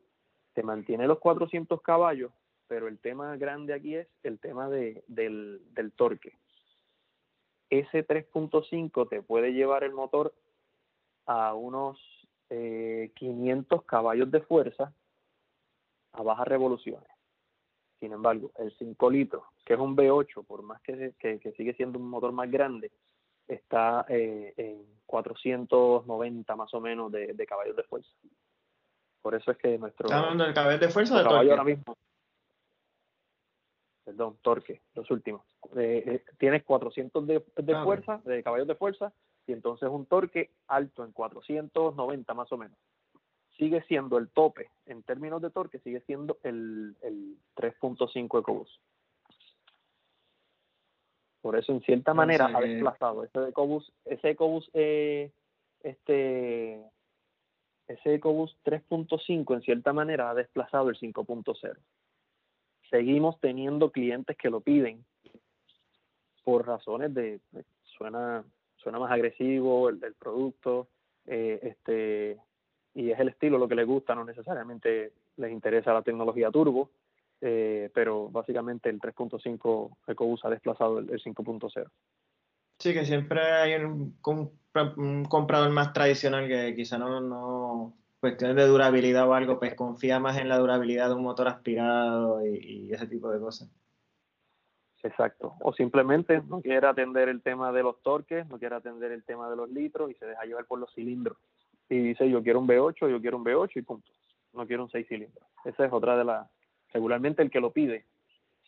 te 0.52 0.62
mantiene 0.62 1.06
los 1.06 1.20
400 1.20 1.80
caballos, 1.80 2.30
pero 2.68 2.86
el 2.86 2.98
tema 2.98 3.34
grande 3.38 3.72
aquí 3.72 3.94
es 3.94 4.06
el 4.24 4.38
tema 4.38 4.68
de, 4.68 5.02
del, 5.06 5.62
del 5.72 5.90
torque. 5.92 6.36
Ese 7.70 8.06
3.5 8.06 9.08
te 9.08 9.22
puede 9.22 9.54
llevar 9.54 9.84
el 9.84 9.92
motor 9.92 10.34
a 11.24 11.54
unos 11.54 11.98
500 12.50 13.80
eh, 13.80 13.82
caballos 13.86 14.30
de 14.30 14.42
fuerza 14.42 14.92
a 16.12 16.22
bajas 16.22 16.46
revoluciones. 16.46 17.08
Sin 18.00 18.12
embargo, 18.12 18.50
el 18.58 18.70
5 18.76 19.10
litros, 19.10 19.44
que 19.64 19.72
es 19.72 19.80
un 19.80 19.96
V8, 19.96 20.44
por 20.44 20.62
más 20.62 20.82
que, 20.82 21.14
que, 21.18 21.54
sigue 21.56 21.72
siendo 21.72 21.98
un 21.98 22.10
motor 22.10 22.32
más 22.32 22.50
grande, 22.50 22.92
está 23.48 24.06
eh, 24.08 24.54
en 24.56 24.86
490 25.06 26.56
más 26.56 26.72
o 26.74 26.80
menos 26.80 27.12
de, 27.12 27.46
caballos 27.46 27.76
de 27.76 27.82
fuerza. 27.84 28.10
Por 29.22 29.34
eso 29.34 29.50
es 29.50 29.58
que 29.58 29.78
nuestro... 29.78 30.06
¿Estamos 30.06 30.24
hablando 30.24 30.44
del 30.44 30.54
caballo 30.54 30.78
de 30.78 30.88
fuerza 30.88 31.14
o 31.14 31.18
de 31.18 31.24
caballo 31.24 31.50
ahora 31.50 31.64
mismo? 31.64 31.96
Perdón, 34.04 34.36
torque, 34.42 34.82
los 34.94 35.10
últimos. 35.10 35.42
Eh, 35.76 36.04
eh, 36.06 36.24
tienes 36.38 36.62
400 36.64 37.26
de, 37.26 37.42
de 37.56 37.74
ah, 37.74 37.84
fuerza, 37.84 38.20
de 38.24 38.42
caballos 38.42 38.68
de 38.68 38.74
fuerza, 38.74 39.12
y 39.46 39.52
entonces 39.52 39.88
un 39.88 40.04
torque 40.04 40.50
alto 40.68 41.04
en 41.04 41.12
490 41.12 42.34
más 42.34 42.52
o 42.52 42.58
menos. 42.58 42.76
Sigue 43.56 43.82
siendo 43.84 44.18
el 44.18 44.28
tope 44.28 44.70
en 44.84 45.02
términos 45.04 45.40
de 45.40 45.50
torque, 45.50 45.78
sigue 45.78 46.00
siendo 46.02 46.38
el, 46.42 46.96
el 47.00 47.38
3.5 47.56 48.40
EcoBoost. 48.40 48.80
Por 51.44 51.58
eso, 51.58 51.72
en 51.72 51.82
cierta 51.82 52.14
manera, 52.14 52.46
ha 52.46 52.58
desplazado 52.58 53.22
ese 53.22 53.48
EcoBoost, 53.50 53.90
ese 54.06 54.30
EcoBoost, 54.30 54.70
eh, 54.72 55.30
este, 55.82 56.82
ese 57.86 58.14
EcoBoost 58.14 58.56
3.5, 58.64 59.52
en 59.52 59.60
cierta 59.60 59.92
manera, 59.92 60.30
ha 60.30 60.34
desplazado 60.34 60.88
el 60.88 60.96
5.0. 60.96 61.76
Seguimos 62.88 63.38
teniendo 63.40 63.92
clientes 63.92 64.38
que 64.38 64.48
lo 64.48 64.62
piden 64.62 65.04
por 66.44 66.66
razones 66.66 67.12
de, 67.12 67.40
suena, 67.98 68.42
suena 68.78 68.98
más 68.98 69.12
agresivo 69.12 69.90
el, 69.90 70.02
el 70.02 70.14
producto, 70.14 70.88
eh, 71.26 71.58
este, 71.62 72.38
y 72.94 73.10
es 73.10 73.20
el 73.20 73.28
estilo 73.28 73.58
lo 73.58 73.68
que 73.68 73.74
les 73.74 73.86
gusta, 73.86 74.14
no 74.14 74.24
necesariamente 74.24 75.12
les 75.36 75.52
interesa 75.52 75.92
la 75.92 76.00
tecnología 76.00 76.50
turbo. 76.50 76.88
Eh, 77.40 77.90
pero 77.92 78.30
básicamente 78.30 78.88
el 78.88 79.00
3.5 79.00 79.96
EcoBoost 80.06 80.44
ha 80.46 80.50
desplazado 80.50 80.98
el, 80.98 81.08
5.0. 81.08 81.90
Sí, 82.78 82.92
que 82.92 83.04
siempre 83.04 83.40
hay 83.40 83.74
un, 83.84 84.16
comprador 85.28 85.70
más 85.70 85.92
tradicional 85.92 86.48
que 86.48 86.74
quizá 86.74 86.98
no, 86.98 87.20
no, 87.20 87.94
cuestiones 88.24 88.56
de 88.56 88.66
durabilidad 88.66 89.28
o 89.28 89.34
algo, 89.34 89.58
pues 89.58 89.74
confía 89.74 90.18
más 90.18 90.38
en 90.38 90.48
la 90.48 90.56
durabilidad 90.56 91.08
de 91.08 91.14
un 91.14 91.22
motor 91.22 91.46
aspirado 91.46 92.44
y, 92.46 92.90
ese 92.90 93.06
tipo 93.06 93.30
de 93.30 93.38
cosas. 93.38 93.70
Exacto. 95.02 95.56
O 95.60 95.74
simplemente 95.74 96.42
no 96.48 96.62
quiere 96.62 96.86
atender 96.86 97.28
el 97.28 97.42
tema 97.42 97.70
de 97.70 97.82
los 97.82 98.00
torques, 98.02 98.48
no 98.48 98.58
quiere 98.58 98.76
atender 98.76 99.12
el 99.12 99.24
tema 99.24 99.50
de 99.50 99.56
los 99.56 99.68
litros 99.68 100.10
y 100.10 100.14
se 100.14 100.24
deja 100.24 100.42
llevar 100.44 100.64
por 100.64 100.78
los 100.78 100.90
cilindros. 100.94 101.36
Y 101.90 101.98
dice, 101.98 102.30
yo 102.30 102.42
quiero 102.42 102.60
un 102.60 102.66
V8, 102.66 103.10
yo 103.10 103.20
quiero 103.20 103.36
un 103.36 103.44
V8 103.44 103.72
y 103.74 103.82
punto. 103.82 104.10
No 104.54 104.66
quiero 104.66 104.84
un 104.84 104.90
6 104.90 105.06
cilindros. 105.06 105.46
Esa 105.66 105.84
es 105.84 105.92
otra 105.92 106.16
de 106.16 106.24
las 106.24 106.48
regularmente 106.94 107.42
el 107.42 107.50
que 107.50 107.60
lo 107.60 107.72
pide, 107.72 108.06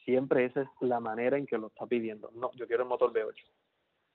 siempre 0.04 0.44
esa 0.44 0.62
es 0.62 0.68
la 0.80 1.00
manera 1.00 1.38
en 1.38 1.46
que 1.46 1.56
lo 1.56 1.68
está 1.68 1.86
pidiendo. 1.86 2.30
No, 2.34 2.50
yo 2.54 2.66
quiero 2.66 2.82
el 2.82 2.88
motor 2.88 3.12
V8. 3.12 3.44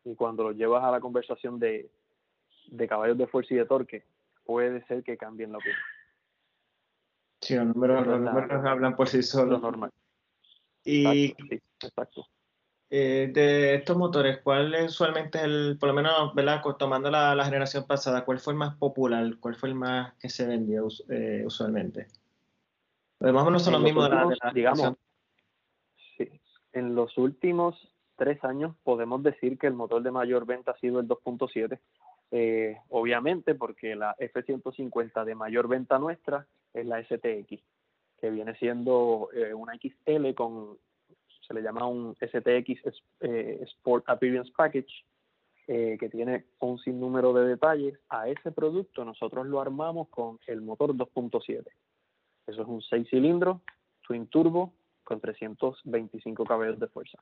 Y 0.04 0.16
cuando 0.16 0.44
lo 0.44 0.52
llevas 0.52 0.84
a 0.84 0.92
la 0.92 1.00
conversación 1.00 1.58
de, 1.60 1.90
de 2.68 2.88
caballos 2.88 3.18
de 3.18 3.28
fuerza 3.28 3.54
y 3.54 3.58
de 3.58 3.66
torque, 3.66 4.04
puede 4.46 4.86
ser 4.86 5.04
que 5.04 5.18
cambien 5.18 5.52
la 5.52 5.58
opinión. 5.58 5.80
Sí, 7.40 7.56
los 7.56 7.68
números, 7.68 8.08
hablan 8.66 8.96
por 8.96 9.08
sí 9.08 9.24
solos. 9.24 9.62
normal. 9.62 9.92
Y 10.84 11.34
exacto. 11.80 12.28
Eh, 12.90 13.32
de 13.34 13.76
estos 13.76 13.96
motores, 13.96 14.42
¿cuál 14.44 14.76
usualmente 14.84 15.38
es 15.38 15.46
el, 15.46 15.78
por 15.80 15.88
lo 15.88 15.96
menos, 15.96 16.36
¿verdad? 16.36 16.62
tomando 16.78 17.10
la, 17.10 17.34
la, 17.34 17.46
generación 17.46 17.86
pasada, 17.88 18.26
cuál 18.26 18.40
fue 18.40 18.54
el 18.54 18.60
más 18.60 18.76
popular? 18.76 19.38
¿Cuál 19.40 19.56
fue 19.56 19.70
el 19.70 19.76
más 19.76 20.14
que 20.16 20.28
se 20.28 20.46
vendía 20.46 20.82
eh, 21.10 21.44
usualmente? 21.46 22.08
Además, 23.22 23.64
son 23.64 23.74
los 23.74 23.84
mismos 23.84 24.10
de 24.10 24.16
la, 24.16 24.52
digamos, 24.54 24.96
sí, 26.18 26.28
en 26.74 26.96
los 26.96 27.18
últimos 27.18 27.76
tres 28.16 28.44
años 28.44 28.76
podemos 28.84 29.22
decir 29.24 29.58
que 29.58 29.68
el 29.68 29.74
motor 29.74 30.02
de 30.02 30.12
mayor 30.12 30.46
venta 30.46 30.72
ha 30.72 30.78
sido 30.80 31.00
el 31.00 31.08
2.7. 31.08 31.80
Eh, 32.32 32.78
obviamente 32.90 33.56
porque 33.56 33.96
la 33.96 34.16
F-150 34.18 35.26
de 35.26 35.36
mayor 35.36 35.68
venta 35.68 36.00
nuestra 36.00 36.48
es 36.74 36.86
la 36.86 37.04
STX, 37.04 37.62
que 38.20 38.30
viene 38.30 38.56
siendo 38.56 39.30
eh, 39.34 39.54
una 39.54 39.74
XL 39.74 40.34
con, 40.34 40.78
se 41.46 41.54
le 41.54 41.62
llama 41.62 41.88
un 41.88 42.16
STX 42.16 42.82
eh, 43.20 43.60
Sport 43.64 44.06
Appearance 44.08 44.52
Package, 44.56 45.06
que 45.68 46.10
tiene 46.12 46.48
un 46.60 46.80
sinnúmero 46.80 47.32
de 47.32 47.46
detalles. 47.46 47.98
A 48.10 48.28
ese 48.28 48.52
producto 48.52 49.06
nosotros 49.06 49.48
lo 49.48 49.62
armamos 49.62 50.10
con 50.10 50.38
el 50.48 50.60
motor 50.60 50.94
2.7. 50.94 51.66
Eso 52.48 52.62
es 52.62 52.68
un 52.68 52.82
6 52.82 53.08
cilindros, 53.10 53.62
twin 54.02 54.28
turbo, 54.28 54.74
con 55.04 55.20
325 55.20 56.46
caballos 56.46 56.80
de 56.80 56.88
fuerza. 56.88 57.20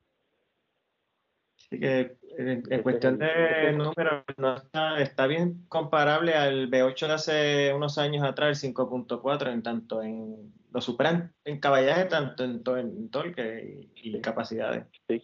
Así 1.57 1.79
que 1.79 2.17
en, 2.38 2.81
cuestión 2.81 3.19
de 3.19 3.73
números, 3.73 4.23
no 4.38 4.55
está, 4.97 5.27
bien 5.27 5.65
comparable 5.67 6.33
al 6.33 6.71
V8 6.71 7.07
de 7.07 7.13
hace 7.13 7.73
unos 7.73 7.97
años 7.97 8.23
atrás, 8.23 8.63
el 8.63 8.73
5.4, 8.73 9.51
en 9.51 9.63
tanto 9.63 10.01
en 10.01 10.53
lo 10.71 10.81
superan 10.81 11.33
en 11.45 11.59
caballaje, 11.59 12.05
tanto 12.05 12.43
en, 12.43 12.63
en 12.77 13.09
torque 13.09 13.89
y, 13.95 14.21
capacidades. 14.21 14.85
Sí. 15.07 15.23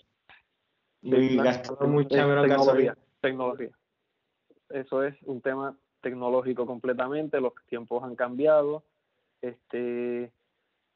Y 1.02 1.38
gastando 1.38 1.88
mucha 1.88 2.26
menos 2.26 2.48
tecnología, 2.48 2.98
tecnología. 3.22 3.72
Eso 4.70 5.04
es 5.04 5.16
un 5.24 5.42
tema 5.42 5.78
tecnológico 6.02 6.66
completamente, 6.66 7.40
los 7.40 7.54
tiempos 7.68 8.04
han 8.04 8.16
cambiado 8.16 8.84
este 9.50 10.32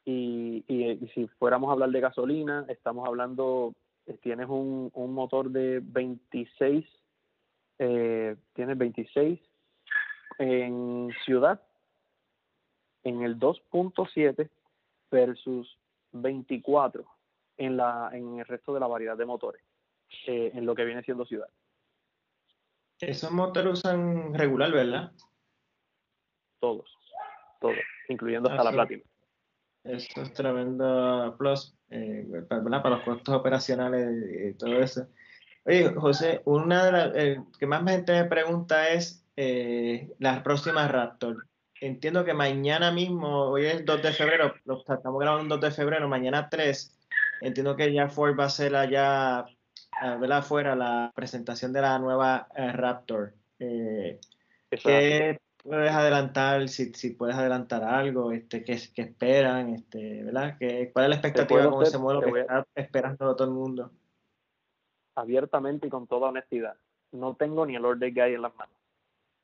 y, 0.05 0.63
y, 0.67 1.07
si 1.13 1.27
fuéramos 1.39 1.69
a 1.69 1.73
hablar 1.73 1.91
de 1.91 1.99
gasolina, 1.99 2.65
estamos 2.67 3.07
hablando, 3.07 3.75
eh, 4.07 4.17
tienes 4.21 4.47
un, 4.49 4.89
un 4.93 5.13
motor 5.13 5.51
de 5.51 5.81
26, 5.83 6.85
eh, 7.79 8.35
tienes 8.53 8.77
26 8.77 9.39
en 10.39 11.13
ciudad, 11.25 11.61
en 13.03 13.21
el 13.21 13.37
2.7 13.39 14.49
versus 15.11 15.77
24 16.11 17.05
en, 17.57 17.77
la, 17.77 18.09
en 18.13 18.39
el 18.39 18.45
resto 18.45 18.73
de 18.73 18.79
la 18.79 18.87
variedad 18.87 19.17
de 19.17 19.25
motores, 19.25 19.61
eh, 20.27 20.51
en 20.53 20.65
lo 20.65 20.73
que 20.75 20.85
viene 20.85 21.03
siendo 21.03 21.25
ciudad. 21.25 21.49
Esos 22.99 23.31
motores 23.31 23.73
usan 23.73 24.33
regular, 24.33 24.71
¿verdad? 24.71 25.11
Todos, 26.59 26.97
todos 27.59 27.75
incluyendo 28.07 28.49
hasta 28.49 28.63
la 28.63 28.71
platina. 28.71 29.03
Eso 29.83 30.21
es 30.21 30.33
tremendo 30.33 31.35
plus 31.37 31.73
eh, 31.89 32.25
para, 32.47 32.89
los 32.89 33.01
costos 33.03 33.33
operacionales 33.33 34.53
y 34.53 34.57
todo 34.57 34.81
eso. 34.81 35.07
Oye, 35.65 35.93
José, 35.93 36.41
una 36.45 36.85
de 36.85 36.91
las 36.91 37.11
eh, 37.15 37.41
que 37.57 37.65
más 37.65 37.83
gente 37.83 38.13
me 38.13 38.25
pregunta 38.25 38.89
es 38.89 39.25
eh, 39.37 40.09
las 40.19 40.41
próximas 40.41 40.91
Raptor. 40.91 41.47
Entiendo 41.81 42.25
que 42.25 42.33
mañana 42.33 42.91
mismo, 42.91 43.45
hoy 43.45 43.65
es 43.65 43.85
2 43.85 44.01
de 44.01 44.11
febrero, 44.11 44.53
lo, 44.65 44.79
estamos 44.79 45.19
grabando 45.19 45.55
el 45.55 45.61
2 45.61 45.69
de 45.69 45.75
febrero, 45.75 46.09
mañana 46.09 46.49
3, 46.49 46.97
entiendo 47.41 47.77
que 47.77 47.93
ya 47.93 48.09
Ford 48.09 48.37
va 48.37 48.43
a 48.43 48.47
hacer 48.47 48.75
allá, 48.75 49.45
¿verdad? 50.19 50.39
Afuera 50.39 50.75
la 50.75 51.13
presentación 51.15 51.71
de 51.71 51.81
la 51.81 51.97
nueva 51.99 52.49
Raptor. 52.53 53.33
Eh, 53.59 54.19
¿qué, 54.69 55.39
puedes 55.63 55.91
adelantar, 55.91 56.67
si, 56.69 56.93
si 56.93 57.11
puedes 57.11 57.35
adelantar 57.35 57.83
algo, 57.83 58.31
este, 58.31 58.63
qué, 58.63 58.77
qué 58.93 59.01
esperan, 59.03 59.73
este, 59.73 60.23
¿verdad? 60.23 60.57
¿Qué, 60.59 60.91
¿Cuál 60.93 61.05
es 61.05 61.09
la 61.09 61.15
expectativa 61.15 61.69
con 61.69 61.83
ese 61.83 61.97
modelo 61.97 62.21
que 62.21 62.41
está 62.41 62.65
esperando 62.75 63.35
todo 63.35 63.47
el 63.47 63.53
mundo? 63.53 63.91
Abiertamente 65.15 65.87
y 65.87 65.89
con 65.89 66.07
toda 66.07 66.29
honestidad, 66.29 66.75
no 67.11 67.35
tengo 67.35 67.65
ni 67.65 67.75
el 67.75 67.85
order 67.85 68.11
guide 68.13 68.35
en 68.35 68.41
las 68.41 68.55
manos. 68.55 68.75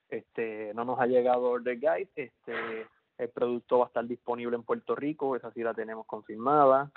Este, 0.10 0.74
no 0.74 0.86
nos 0.86 1.00
ha 1.00 1.08
llegado 1.08 1.50
order 1.50 1.80
guide, 1.80 2.10
este, 2.16 2.88
el 3.18 3.30
producto 3.30 3.80
va 3.80 3.86
a 3.86 3.88
estar 3.88 4.06
disponible 4.06 4.56
en 4.56 4.64
Puerto 4.64 4.96
Rico, 4.96 5.36
esa 5.36 5.52
sí 5.52 5.64
la 5.64 5.74
tenemos 5.74 6.06
confirmada. 6.06 6.92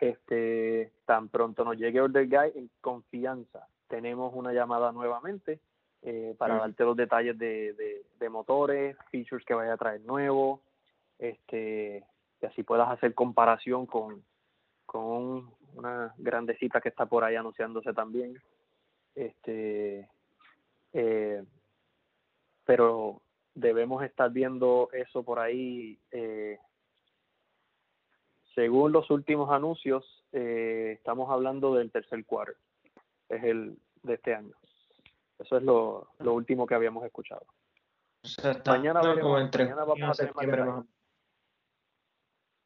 Este, 0.00 0.92
tan 1.06 1.28
pronto 1.28 1.64
nos 1.64 1.76
llegue 1.76 2.00
order 2.00 2.26
guide, 2.28 2.58
en 2.58 2.70
confianza, 2.80 3.66
tenemos 3.86 4.32
una 4.34 4.52
llamada 4.52 4.92
nuevamente 4.92 5.60
eh, 6.02 6.34
para 6.38 6.56
darte 6.56 6.84
los 6.84 6.96
detalles 6.96 7.38
de, 7.38 8.04
de, 8.18 8.28
motores, 8.28 8.96
features 9.10 9.44
que 9.44 9.54
vaya 9.54 9.72
a 9.72 9.78
traer 9.78 10.00
nuevo, 10.02 10.60
este, 11.18 12.04
y 12.40 12.46
así 12.46 12.62
puedas 12.62 12.88
hacer 12.88 13.14
comparación 13.14 13.86
con, 13.86 14.22
con 14.86 15.50
una 15.74 16.14
grandecita 16.18 16.80
que 16.80 16.88
está 16.88 17.06
por 17.06 17.24
ahí 17.24 17.36
anunciándose 17.36 17.92
también. 17.92 18.40
Este, 19.14 20.08
eh, 20.92 21.44
pero 22.64 23.20
debemos 23.54 24.04
estar 24.04 24.30
viendo 24.30 24.88
eso 24.92 25.22
por 25.22 25.38
ahí. 25.38 25.98
Eh, 26.10 26.58
según 28.54 28.92
los 28.92 29.10
últimos 29.10 29.50
anuncios, 29.50 30.04
eh, 30.32 30.92
estamos 30.96 31.30
hablando 31.30 31.74
del 31.74 31.90
tercer 31.90 32.24
cuarto, 32.24 32.58
es 33.28 33.42
el 33.44 33.78
de 34.02 34.14
este 34.14 34.34
año. 34.34 34.54
Eso 35.38 35.56
es 35.56 35.62
lo, 35.62 36.08
lo 36.18 36.34
último 36.34 36.66
que 36.66 36.74
habíamos 36.74 37.04
escuchado. 37.04 37.46
mañana, 38.66 39.00
mañana 39.02 39.84
vamos 39.84 40.20
a 40.20 40.26
tener 40.26 40.84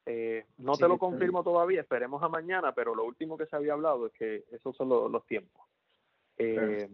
eh, 0.05 0.45
no 0.57 0.75
te 0.75 0.87
lo 0.87 0.97
confirmo 0.97 1.43
todavía, 1.43 1.81
esperemos 1.81 2.21
a 2.23 2.27
mañana, 2.27 2.73
pero 2.73 2.93
lo 2.93 3.05
último 3.05 3.37
que 3.37 3.45
se 3.45 3.55
había 3.55 3.73
hablado 3.73 4.07
es 4.07 4.13
que 4.13 4.43
esos 4.51 4.75
son 4.75 4.89
los, 4.89 5.25
tiempos. 5.25 5.65
Eh, 6.37 6.89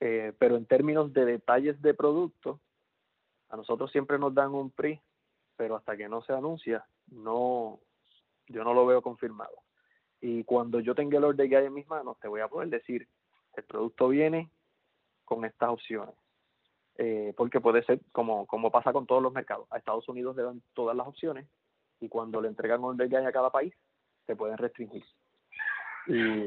eh, 0.00 0.32
pero 0.38 0.56
en 0.56 0.66
términos 0.66 1.12
de 1.12 1.24
detalles 1.24 1.80
de 1.80 1.94
producto, 1.94 2.60
a 3.48 3.56
nosotros 3.56 3.90
siempre 3.90 4.18
nos 4.18 4.34
dan 4.34 4.54
un 4.54 4.70
PRI, 4.70 5.00
pero 5.56 5.76
hasta 5.76 5.96
que 5.96 6.08
no 6.08 6.22
se 6.22 6.32
anuncia, 6.32 6.84
no, 7.10 7.80
yo 8.46 8.62
no 8.62 8.74
lo 8.74 8.84
veo 8.84 9.00
confirmado. 9.00 9.62
Y 10.20 10.44
cuando 10.44 10.80
yo 10.80 10.94
tenga 10.94 11.16
el 11.16 11.24
order 11.24 11.48
guide 11.48 11.66
en 11.66 11.74
mis 11.74 11.88
manos, 11.88 12.18
te 12.20 12.28
voy 12.28 12.42
a 12.42 12.48
poder 12.48 12.68
decir, 12.68 13.08
el 13.56 13.64
producto 13.64 14.08
viene 14.08 14.50
con 15.30 15.44
estas 15.44 15.70
opciones. 15.70 16.14
porque 17.36 17.60
puede 17.60 17.82
ser 17.84 18.00
como, 18.12 18.46
como 18.46 18.70
pasa 18.70 18.92
con 18.92 19.06
todos 19.06 19.22
los 19.22 19.32
mercados. 19.32 19.66
A 19.70 19.78
Estados 19.78 20.08
Unidos 20.08 20.36
le 20.36 20.42
dan 20.42 20.62
todas 20.74 20.96
las 20.96 21.06
opciones 21.06 21.46
y 22.00 22.08
cuando 22.08 22.40
le 22.40 22.48
entregan 22.48 22.82
un 22.82 22.98
guide 22.98 23.26
a 23.26 23.32
cada 23.32 23.50
país, 23.50 23.72
se 24.26 24.36
pueden 24.36 24.58
restringir. 24.58 25.04
Y 26.06 26.46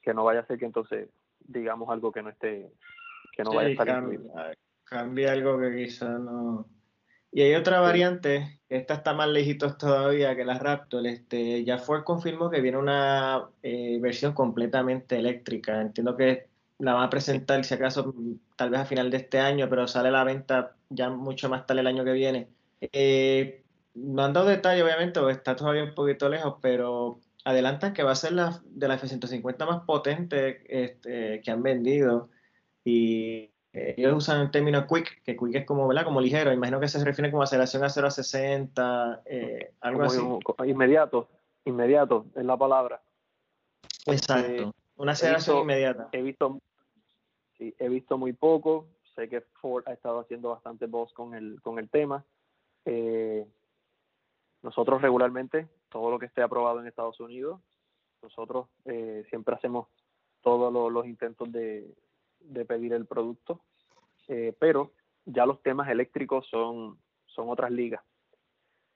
que 0.00 0.14
no 0.14 0.24
vaya 0.24 0.40
a 0.40 0.46
ser 0.46 0.58
que 0.58 0.64
entonces 0.64 1.08
digamos 1.38 1.88
algo 1.90 2.10
que 2.10 2.22
no 2.22 2.30
esté, 2.30 2.72
que 3.32 3.44
no 3.44 3.52
vaya 3.52 3.68
a 3.68 3.72
estar 3.72 3.86
cambia, 3.86 4.20
cambia 4.84 5.32
algo 5.32 5.58
que 5.58 5.76
quizá 5.76 6.18
no. 6.18 6.66
Y 7.34 7.40
hay 7.40 7.54
otra 7.54 7.80
variante, 7.80 8.60
esta 8.68 8.94
está 8.94 9.14
más 9.14 9.28
lejitos 9.28 9.78
todavía 9.78 10.36
que 10.36 10.44
la 10.44 10.58
Raptor. 10.58 11.06
Este, 11.06 11.64
ya 11.64 11.78
Ford 11.78 12.04
confirmó 12.04 12.50
que 12.50 12.60
viene 12.60 12.76
una 12.76 13.48
eh, 13.62 13.98
versión 14.02 14.34
completamente 14.34 15.16
eléctrica. 15.16 15.80
Entiendo 15.80 16.14
que 16.14 16.48
la 16.78 16.94
van 16.94 17.04
a 17.04 17.10
presentar, 17.10 17.64
si 17.64 17.74
acaso, 17.74 18.14
tal 18.56 18.70
vez 18.70 18.80
a 18.80 18.84
final 18.84 19.10
de 19.10 19.18
este 19.18 19.38
año, 19.38 19.68
pero 19.68 19.86
sale 19.86 20.08
a 20.08 20.12
la 20.12 20.24
venta 20.24 20.76
ya 20.88 21.10
mucho 21.10 21.48
más 21.48 21.66
tarde 21.66 21.80
el 21.80 21.86
año 21.86 22.04
que 22.04 22.12
viene. 22.12 22.48
Eh, 22.80 23.62
no 23.94 24.24
han 24.24 24.32
dado 24.32 24.46
detalle, 24.46 24.82
obviamente, 24.82 25.20
porque 25.20 25.36
está 25.36 25.54
todavía 25.54 25.84
un 25.84 25.94
poquito 25.94 26.28
lejos, 26.28 26.56
pero 26.60 27.20
adelantan 27.44 27.92
que 27.92 28.02
va 28.02 28.12
a 28.12 28.16
ser 28.16 28.32
la 28.32 28.60
de 28.64 28.88
la 28.88 28.94
F-150 28.94 29.66
más 29.66 29.84
potente 29.84 30.62
este, 30.68 31.40
que 31.40 31.50
han 31.50 31.62
vendido. 31.62 32.30
Y 32.84 33.52
ellos 33.72 34.14
usan 34.14 34.40
el 34.40 34.50
término 34.50 34.86
quick, 34.86 35.22
que 35.22 35.36
quick 35.36 35.54
es 35.54 35.64
como, 35.64 35.86
¿verdad? 35.88 36.04
como 36.04 36.20
ligero. 36.20 36.52
Imagino 36.52 36.80
que 36.80 36.88
se 36.88 37.02
refiere 37.04 37.30
como 37.30 37.42
aceleración 37.42 37.84
a 37.84 37.88
0 37.88 38.06
a 38.06 38.10
60, 38.10 39.22
eh, 39.24 39.72
algo 39.80 40.02
así. 40.04 40.20
Inmediato, 40.66 41.28
inmediato 41.64 42.26
es 42.34 42.44
la 42.44 42.56
palabra. 42.56 43.02
Exacto, 44.06 44.74
una 44.96 45.12
aceleración 45.12 45.58
inmediata. 45.58 46.08
He 46.12 46.22
visto, 46.22 46.60
sí, 47.56 47.74
he 47.78 47.88
visto 47.88 48.18
muy 48.18 48.32
poco. 48.32 48.88
Sé 49.14 49.28
que 49.28 49.42
Ford 49.60 49.84
ha 49.86 49.92
estado 49.92 50.20
haciendo 50.20 50.50
bastante 50.50 50.86
voz 50.86 51.12
con 51.12 51.34
el, 51.34 51.60
con 51.60 51.78
el 51.78 51.88
tema. 51.90 52.24
Eh, 52.84 53.46
nosotros 54.62 55.02
regularmente, 55.02 55.68
todo 55.88 56.10
lo 56.10 56.18
que 56.18 56.26
esté 56.26 56.42
aprobado 56.42 56.80
en 56.80 56.86
Estados 56.86 57.20
Unidos, 57.20 57.60
nosotros 58.22 58.68
eh, 58.84 59.24
siempre 59.28 59.54
hacemos 59.54 59.88
todos 60.40 60.92
los 60.92 61.06
intentos 61.06 61.50
de, 61.52 61.94
pedir 62.66 62.92
el 62.92 63.06
producto, 63.06 63.60
eh, 64.28 64.54
pero 64.58 64.92
ya 65.24 65.46
los 65.46 65.62
temas 65.62 65.88
eléctricos 65.88 66.46
son, 66.48 66.98
son 67.26 67.48
otras 67.48 67.70
ligas. 67.70 68.02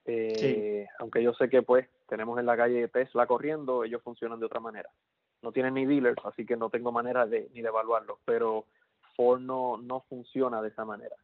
Eh, 0.05 0.87
aunque 1.01 1.23
yo 1.23 1.35
sé 1.35 1.49
que 1.49 1.63
pues 1.63 1.89
tenemos 2.09 2.39
en 2.39 2.47
la 2.47 2.57
calle 2.57 2.87
Tesla 2.89 3.27
corriendo, 3.27 3.83
ellos 3.83 4.03
funcionan 4.03 4.39
de 4.39 4.47
otra 4.47 4.61
manera. 4.61 4.89
No 5.43 5.53
tienen 5.53 5.75
ni 5.75 5.87
dealers, 5.87 6.25
así 6.25 6.45
que 6.45 6.57
no 6.57 6.71
tengo 6.71 6.93
manera 6.93 7.27
de, 7.27 7.49
ni 7.53 7.63
de 7.63 7.69
evaluarlos, 7.69 8.19
pero 8.25 8.65
Ford 9.15 9.41
no, 9.41 9.77
no 9.77 10.01
funciona 10.09 10.63
de 10.63 10.69
esa 10.69 10.85
manera. 10.85 11.17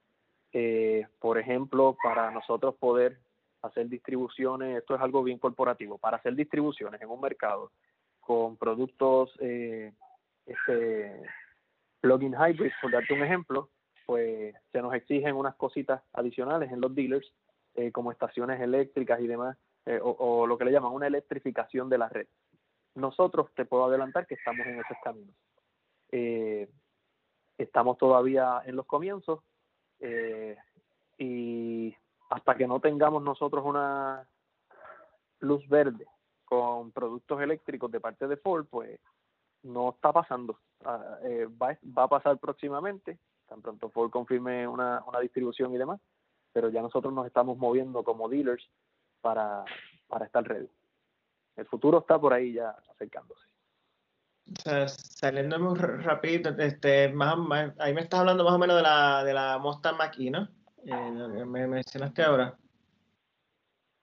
por 1.18 1.38
ejemplo, 1.38 1.96
para 2.02 2.30
nosotros 2.30 2.74
poder 2.76 3.18
hacer 3.62 3.88
distribuciones, 3.88 4.78
esto 4.78 4.94
es 4.94 5.00
algo 5.00 5.22
bien 5.22 5.38
corporativo, 5.38 5.98
para 5.98 6.16
hacer 6.16 6.34
distribuciones 6.34 7.00
en 7.00 7.08
un 7.08 7.20
mercado 7.20 7.70
con 8.20 8.56
productos 8.56 9.32
eh, 9.40 9.92
este, 10.46 11.22
plug-in 12.00 12.34
hybrid, 12.34 12.72
por 12.80 12.90
darte 12.90 13.14
un 13.14 13.22
ejemplo, 13.22 13.68
pues 14.06 14.54
se 14.72 14.82
nos 14.82 14.94
exigen 14.94 15.36
unas 15.36 15.54
cositas 15.56 16.02
adicionales 16.12 16.70
en 16.72 16.80
los 16.80 16.94
dealers, 16.94 17.32
eh, 17.74 17.90
como 17.92 18.12
estaciones 18.12 18.60
eléctricas 18.60 19.20
y 19.20 19.26
demás, 19.26 19.56
eh, 19.86 19.98
o, 20.02 20.46
lo 20.46 20.58
que 20.58 20.64
le 20.64 20.72
llaman 20.72 20.92
una 20.92 21.06
electrificación 21.06 21.88
de 21.88 21.98
la 21.98 22.08
red. 22.08 22.26
Nosotros 22.94 23.50
te 23.54 23.64
puedo 23.64 23.86
adelantar 23.86 24.26
que 24.26 24.34
estamos 24.34 24.66
en 24.66 24.80
ese 24.80 24.96
camino. 25.02 25.32
estamos 27.58 27.98
todavía 27.98 28.62
en 28.64 28.76
los 28.76 28.86
comienzos 28.86 29.40
y 31.18 31.94
hasta 32.30 32.54
que 32.54 32.66
no 32.66 32.80
tengamos 32.80 33.22
nosotros 33.22 33.64
una 33.64 34.26
luz 35.40 35.66
verde 35.68 36.06
con 36.44 36.90
productos 36.92 37.40
eléctricos 37.40 37.90
de 37.90 38.00
parte 38.00 38.26
de 38.26 38.36
Ford, 38.36 38.66
pues 38.68 39.00
no 39.62 39.90
está 39.90 40.12
pasando. 40.12 40.58
Eh, 41.24 41.46
va, 41.60 41.76
a 42.02 42.08
pasar 42.08 42.38
próximamente, 42.38 43.18
tan 43.48 43.62
pronto 43.62 43.88
Ford 43.90 44.10
confirme 44.10 44.66
una, 44.66 45.02
distribución 45.20 45.72
y 45.74 45.78
demás, 45.78 46.00
pero 46.52 46.68
ya 46.68 46.82
nosotros 46.82 47.12
nos 47.12 47.26
estamos 47.26 47.56
moviendo 47.56 48.02
como 48.02 48.28
dealers 48.28 48.68
para, 49.20 49.64
para 50.08 50.26
estar 50.26 50.44
ready. 50.44 50.68
El 51.56 51.66
futuro 51.66 51.98
está 51.98 52.18
por 52.18 52.32
ahí 52.32 52.54
ya 52.54 52.70
acercándose. 52.90 53.46
saliendo 54.86 55.58
muy 55.58 55.78
rapidito, 55.78 56.50
este, 56.58 57.12
más, 57.12 57.36
ahí 57.78 57.94
me 57.94 58.00
estás 58.00 58.20
hablando 58.20 58.44
más 58.44 58.54
o 58.54 58.58
menos 58.58 58.76
de 58.76 58.82
la, 58.82 59.24
de 59.24 59.34
la 59.34 59.58
Mustang 59.58 59.96
Mach-E, 59.96 60.30
¿no? 60.30 60.48
eh, 60.84 61.44
me 61.44 61.66
mencionaste 61.66 62.22
ahora? 62.22 62.56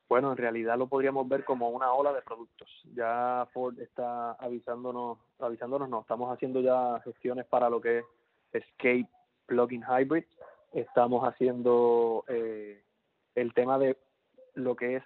Bueno, 0.10 0.32
en 0.32 0.38
realidad 0.38 0.76
lo 0.76 0.88
podríamos 0.88 1.30
ver 1.30 1.46
como 1.46 1.70
una 1.70 1.94
ola 1.94 2.12
de 2.12 2.24
productos. 2.24 2.68
Ya 2.96 3.48
Ford 3.54 3.80
está 3.80 4.32
avisándonos, 4.34 5.20
avisándonos, 5.38 5.88
no, 5.88 6.02
estamos 6.02 6.34
haciendo 6.34 6.62
ya 6.62 7.00
gestiones 7.04 7.46
para 7.46 7.70
lo 7.70 7.80
que 7.80 8.00
es 8.00 8.06
Escape 8.52 9.08
Plugin 9.46 9.84
Hybrid. 9.84 10.24
Estamos 10.74 11.24
haciendo 11.28 12.26
eh, 12.28 12.84
el 13.36 13.54
tema 13.54 13.78
de 13.78 14.00
lo 14.56 14.76
que 14.76 14.96
es, 14.96 15.04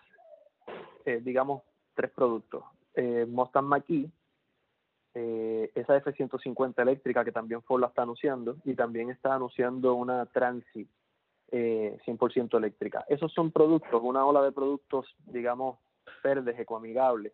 eh, 1.06 1.20
digamos, 1.22 1.64
tres 1.94 2.12
productos. 2.12 2.64
Eh, 2.96 3.26
Mustang 3.28 3.84
eh, 5.16 5.72
esa 5.76 5.98
F-150 5.98 6.82
eléctrica 6.82 7.24
que 7.24 7.32
también 7.32 7.62
Ford 7.62 7.82
la 7.82 7.88
está 7.88 8.02
anunciando 8.02 8.58
y 8.64 8.74
también 8.74 9.10
está 9.12 9.36
anunciando 9.36 9.94
una 9.94 10.26
Transit 10.26 10.90
eh, 11.52 12.00
100% 12.06 12.58
eléctrica. 12.58 13.06
Esos 13.08 13.32
son 13.32 13.52
productos, 13.52 14.02
una 14.04 14.26
ola 14.26 14.42
de 14.42 14.52
productos, 14.52 15.06
digamos, 15.26 15.78
verdes, 16.24 16.58
ecoamigables, 16.58 17.32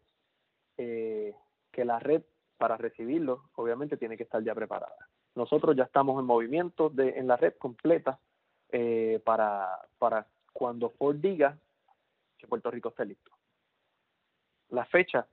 eh, 0.77 1.33
que 1.71 1.85
la 1.85 1.99
red 1.99 2.23
para 2.57 2.75
recibirlos, 2.75 3.39
obviamente, 3.55 3.95
tiene 3.95 4.17
que 4.17 4.23
estar 4.23 4.43
ya 4.43 4.53
preparada. 4.53 4.97
Nosotros 5.35 5.73
ya 5.75 5.83
estamos 5.83 6.19
en 6.19 6.25
movimiento 6.25 6.89
de, 6.89 7.17
en 7.17 7.27
la 7.27 7.37
red 7.37 7.53
completa 7.57 8.19
eh, 8.71 9.21
para, 9.23 9.79
para 9.97 10.27
cuando 10.51 10.89
Ford 10.89 11.15
diga 11.15 11.57
que 12.37 12.47
Puerto 12.47 12.69
Rico 12.69 12.89
esté 12.89 13.05
listo. 13.05 13.31
Las 14.79 14.87
fechas 14.87 15.25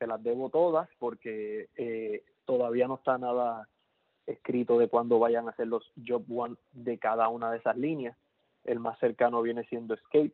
se 0.00 0.06
las 0.08 0.20
debo 0.20 0.50
todas 0.50 0.88
porque 0.98 1.68
eh, 1.76 2.24
todavía 2.44 2.88
no 2.88 2.96
está 2.96 3.18
nada 3.18 3.68
escrito 4.26 4.80
de 4.80 4.88
cuándo 4.88 5.20
vayan 5.20 5.46
a 5.46 5.52
hacer 5.52 5.68
los 5.68 5.92
Job 6.04 6.24
One 6.28 6.56
de 6.72 6.98
cada 6.98 7.28
una 7.28 7.52
de 7.52 7.58
esas 7.58 7.76
líneas. 7.76 8.16
El 8.64 8.80
más 8.80 8.98
cercano 8.98 9.42
viene 9.42 9.62
siendo 9.66 9.94
Escape, 9.94 10.32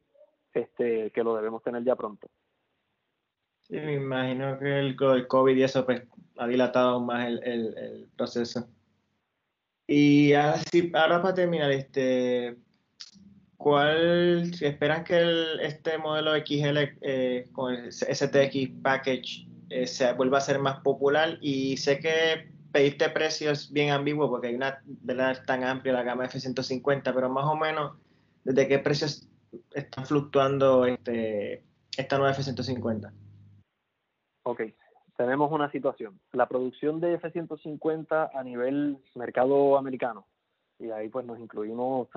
este, 0.55 1.11
que 1.11 1.23
lo 1.23 1.37
debemos 1.37 1.63
tener 1.63 1.85
ya 1.85 1.97
pronto. 1.97 2.29
Sí, 3.61 3.77
me 3.77 3.93
imagino 3.93 4.59
que 4.59 4.79
el, 4.79 4.97
COVID 4.97 5.55
y 5.55 5.63
eso 5.63 5.85
pues, 5.85 6.03
ha 6.39 6.47
dilatado 6.47 6.99
más 7.01 7.29
el, 7.29 8.09
proceso. 8.17 8.67
Y 9.87 10.33
así, 10.33 10.91
ahora 10.95 11.21
para 11.21 11.35
terminar, 11.35 11.71
este, 11.73 12.57
¿cuál, 13.57 14.55
si 14.55 14.67
esperan 14.67 15.05
que 15.05 15.21
este 15.63 15.99
modelo 15.99 16.35
XL 16.37 16.79
eh, 17.03 17.49
con 17.53 17.75
el 17.75 17.93
STX 17.93 18.81
Package 18.83 19.49
eh, 19.71 19.87
se 19.87 20.13
vuelva 20.13 20.39
a 20.39 20.43
ser 20.43 20.59
más 20.59 20.81
popular? 20.81 21.39
Y 21.41 21.77
sé 21.77 21.99
que 21.99 22.51
pedirte 22.73 23.09
precios 23.11 23.73
bien 23.73 23.91
ambiguo 23.91 24.29
porque 24.29 24.49
hay 24.49 24.55
una 24.55 24.83
verdad 24.85 25.43
tan 25.47 25.65
amplia 25.65 25.95
la 25.95 26.03
gama 26.03 26.27
F-150, 26.27 27.15
pero 27.15 27.29
más 27.29 27.47
o 27.47 27.57
menos, 27.57 27.97
¿desde 28.45 28.69
qué 28.69 28.79
precios 28.79 29.29
están 29.75 30.05
fluctuando 30.05 30.85
este, 30.85 31.65
esta 31.97 32.19
nueva 32.19 32.33
F-150? 32.33 33.13
Ok, 34.43 34.63
tenemos 35.17 35.51
una 35.51 35.71
situación. 35.71 36.21
La 36.33 36.47
producción 36.47 37.01
de 37.01 37.15
F-150 37.15 38.31
a 38.35 38.45
nivel 38.45 38.99
mercado 39.15 39.77
americano 39.79 40.27
y 40.79 40.91
ahí 40.91 41.09
pues 41.09 41.25
nos 41.27 41.39
incluimos 41.39 42.09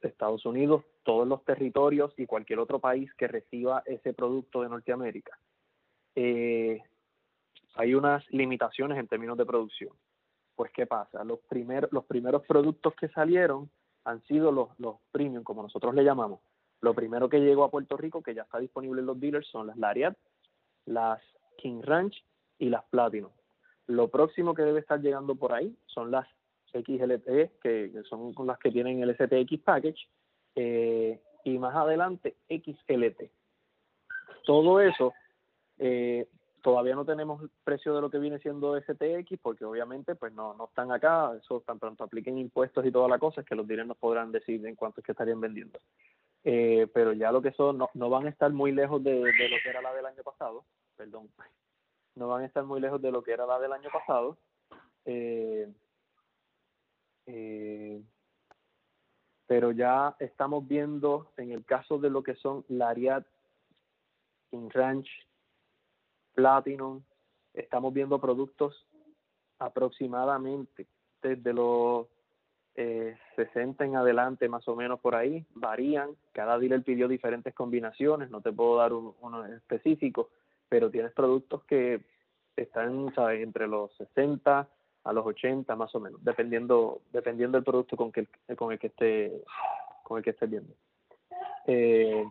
Estados 0.00 0.44
Unidos, 0.46 0.84
todos 1.02 1.26
los 1.26 1.44
territorios 1.44 2.12
y 2.16 2.26
cualquier 2.26 2.58
otro 2.58 2.78
país 2.78 3.12
que 3.14 3.28
reciba 3.28 3.82
ese 3.86 4.12
producto 4.12 4.62
de 4.62 4.68
Norteamérica. 4.68 5.38
Eh, 6.14 6.80
hay 7.74 7.94
unas 7.94 8.24
limitaciones 8.30 8.98
en 8.98 9.08
términos 9.08 9.38
de 9.38 9.46
producción. 9.46 9.92
Pues, 10.56 10.72
¿qué 10.72 10.86
pasa? 10.86 11.24
Los, 11.24 11.40
primer, 11.40 11.88
los 11.92 12.04
primeros 12.04 12.42
productos 12.46 12.94
que 12.94 13.08
salieron 13.08 13.70
han 14.04 14.22
sido 14.24 14.52
los, 14.52 14.68
los 14.78 14.96
premium, 15.12 15.42
como 15.42 15.62
nosotros 15.62 15.94
le 15.94 16.04
llamamos. 16.04 16.40
Lo 16.80 16.94
primero 16.94 17.28
que 17.28 17.40
llegó 17.40 17.64
a 17.64 17.70
Puerto 17.70 17.96
Rico, 17.96 18.22
que 18.22 18.34
ya 18.34 18.42
está 18.42 18.58
disponible 18.58 19.00
en 19.00 19.06
los 19.06 19.20
dealers, 19.20 19.46
son 19.48 19.66
las 19.66 19.76
Lariat, 19.76 20.16
las 20.86 21.20
King 21.58 21.82
Ranch 21.82 22.24
y 22.58 22.70
las 22.70 22.84
Platinum. 22.86 23.30
Lo 23.86 24.08
próximo 24.08 24.54
que 24.54 24.62
debe 24.62 24.80
estar 24.80 25.00
llegando 25.00 25.34
por 25.34 25.52
ahí 25.52 25.76
son 25.86 26.10
las 26.10 26.26
XLT, 26.72 27.60
que 27.60 28.02
son 28.08 28.34
las 28.46 28.58
que 28.58 28.70
tienen 28.70 29.02
el 29.02 29.14
STX 29.14 29.62
Package, 29.62 30.08
eh, 30.54 31.20
y 31.44 31.58
más 31.58 31.74
adelante 31.74 32.36
XLT. 32.48 33.30
Todo 34.44 34.80
eso, 34.80 35.12
eh, 35.78 36.26
todavía 36.62 36.94
no 36.94 37.04
tenemos 37.04 37.42
precio 37.64 37.94
de 37.94 38.00
lo 38.00 38.10
que 38.10 38.18
viene 38.18 38.38
siendo 38.38 38.78
STX, 38.80 39.38
porque 39.40 39.64
obviamente 39.64 40.14
pues 40.14 40.32
no, 40.32 40.54
no 40.54 40.64
están 40.64 40.92
acá, 40.92 41.32
eso 41.36 41.62
tan 41.66 41.78
pronto 41.78 42.04
apliquen 42.04 42.38
impuestos 42.38 42.84
y 42.84 42.92
toda 42.92 43.08
la 43.08 43.18
cosa, 43.18 43.40
es 43.40 43.46
que 43.46 43.54
los 43.54 43.66
dealers 43.66 43.88
nos 43.88 43.96
podrán 43.96 44.32
decir 44.32 44.64
en 44.66 44.74
cuánto 44.74 45.00
es 45.00 45.06
que 45.06 45.12
estarían 45.12 45.40
vendiendo. 45.40 45.78
Eh, 46.42 46.86
pero 46.94 47.12
ya 47.12 47.32
lo 47.32 47.42
que 47.42 47.52
son, 47.52 47.78
no, 47.78 47.90
no 47.94 48.08
van 48.08 48.26
a 48.26 48.30
estar 48.30 48.50
muy 48.50 48.72
lejos 48.72 49.02
de, 49.04 49.14
lo 49.20 49.24
que 49.62 49.68
era 49.68 49.82
la 49.82 49.94
del 49.94 50.06
año 50.06 50.22
pasado, 50.22 50.64
perdón, 50.96 51.30
no 52.14 52.28
van 52.28 52.42
a 52.42 52.46
estar 52.46 52.64
muy 52.64 52.80
lejos 52.80 53.00
de 53.00 53.12
lo 53.12 53.22
que 53.22 53.32
era 53.32 53.46
la 53.46 53.58
del 53.58 53.72
año 53.72 53.90
pasado. 53.92 54.38
Eh, 57.26 58.02
pero 59.46 59.72
ya 59.72 60.14
estamos 60.20 60.66
viendo 60.66 61.32
en 61.36 61.50
el 61.50 61.64
caso 61.64 61.98
de 61.98 62.10
lo 62.10 62.22
que 62.22 62.34
son 62.36 62.64
Lariat, 62.68 63.26
In 64.52 64.70
Ranch, 64.70 65.08
Platinum, 66.34 67.02
estamos 67.54 67.92
viendo 67.92 68.20
productos 68.20 68.86
aproximadamente 69.58 70.86
desde 71.22 71.52
los 71.52 72.06
eh, 72.76 73.16
60 73.36 73.84
en 73.84 73.96
adelante 73.96 74.48
más 74.48 74.66
o 74.68 74.76
menos 74.76 75.00
por 75.00 75.14
ahí, 75.14 75.44
varían, 75.54 76.10
cada 76.32 76.58
dealer 76.58 76.82
pidió 76.82 77.08
diferentes 77.08 77.52
combinaciones, 77.52 78.30
no 78.30 78.40
te 78.40 78.52
puedo 78.52 78.76
dar 78.76 78.92
uno 78.92 79.44
específico, 79.46 80.30
pero 80.68 80.90
tienes 80.90 81.12
productos 81.12 81.64
que 81.64 82.04
están 82.56 83.12
entre 83.32 83.66
los 83.66 83.92
60 83.96 84.68
a 85.04 85.12
los 85.12 85.26
80 85.26 85.74
más 85.76 85.94
o 85.94 86.00
menos, 86.00 86.22
dependiendo 86.22 87.00
dependiendo 87.12 87.56
del 87.56 87.64
producto 87.64 87.96
con 87.96 88.12
que 88.12 88.26
con 88.56 88.72
el 88.72 88.78
que 88.78 88.88
esté 88.88 89.42
con 90.02 90.18
el 90.18 90.24
que 90.24 90.30
esté 90.30 90.46
viendo. 90.46 90.74
Eh, 91.66 92.24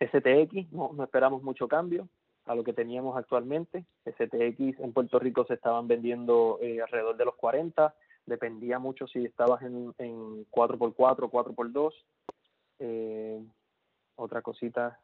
STX 0.00 0.72
no, 0.72 0.92
no 0.92 1.04
esperamos 1.04 1.42
mucho 1.42 1.66
cambio 1.68 2.08
a 2.46 2.54
lo 2.54 2.64
que 2.64 2.72
teníamos 2.72 3.16
actualmente. 3.16 3.84
STX 4.04 4.80
en 4.80 4.92
Puerto 4.92 5.18
Rico 5.18 5.44
se 5.46 5.54
estaban 5.54 5.88
vendiendo 5.88 6.58
eh, 6.60 6.80
alrededor 6.80 7.16
de 7.16 7.24
los 7.24 7.34
40, 7.36 7.94
dependía 8.26 8.78
mucho 8.78 9.06
si 9.06 9.24
estabas 9.24 9.62
en, 9.62 9.94
en 9.98 10.46
4x4 10.50 10.94
o 10.96 11.30
4x2. 11.30 11.92
Eh, 12.80 13.42
otra 14.16 14.42
cosita 14.42 15.00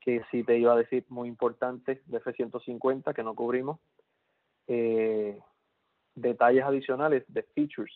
que 0.00 0.22
sí 0.30 0.44
te 0.44 0.58
iba 0.58 0.72
a 0.72 0.76
decir 0.76 1.04
muy 1.08 1.28
importante 1.28 2.02
de 2.06 2.18
F-150 2.18 3.14
que 3.14 3.22
no 3.22 3.34
cubrimos 3.34 3.78
eh, 4.66 5.38
detalles 6.14 6.64
adicionales 6.64 7.24
de 7.28 7.42
features 7.42 7.92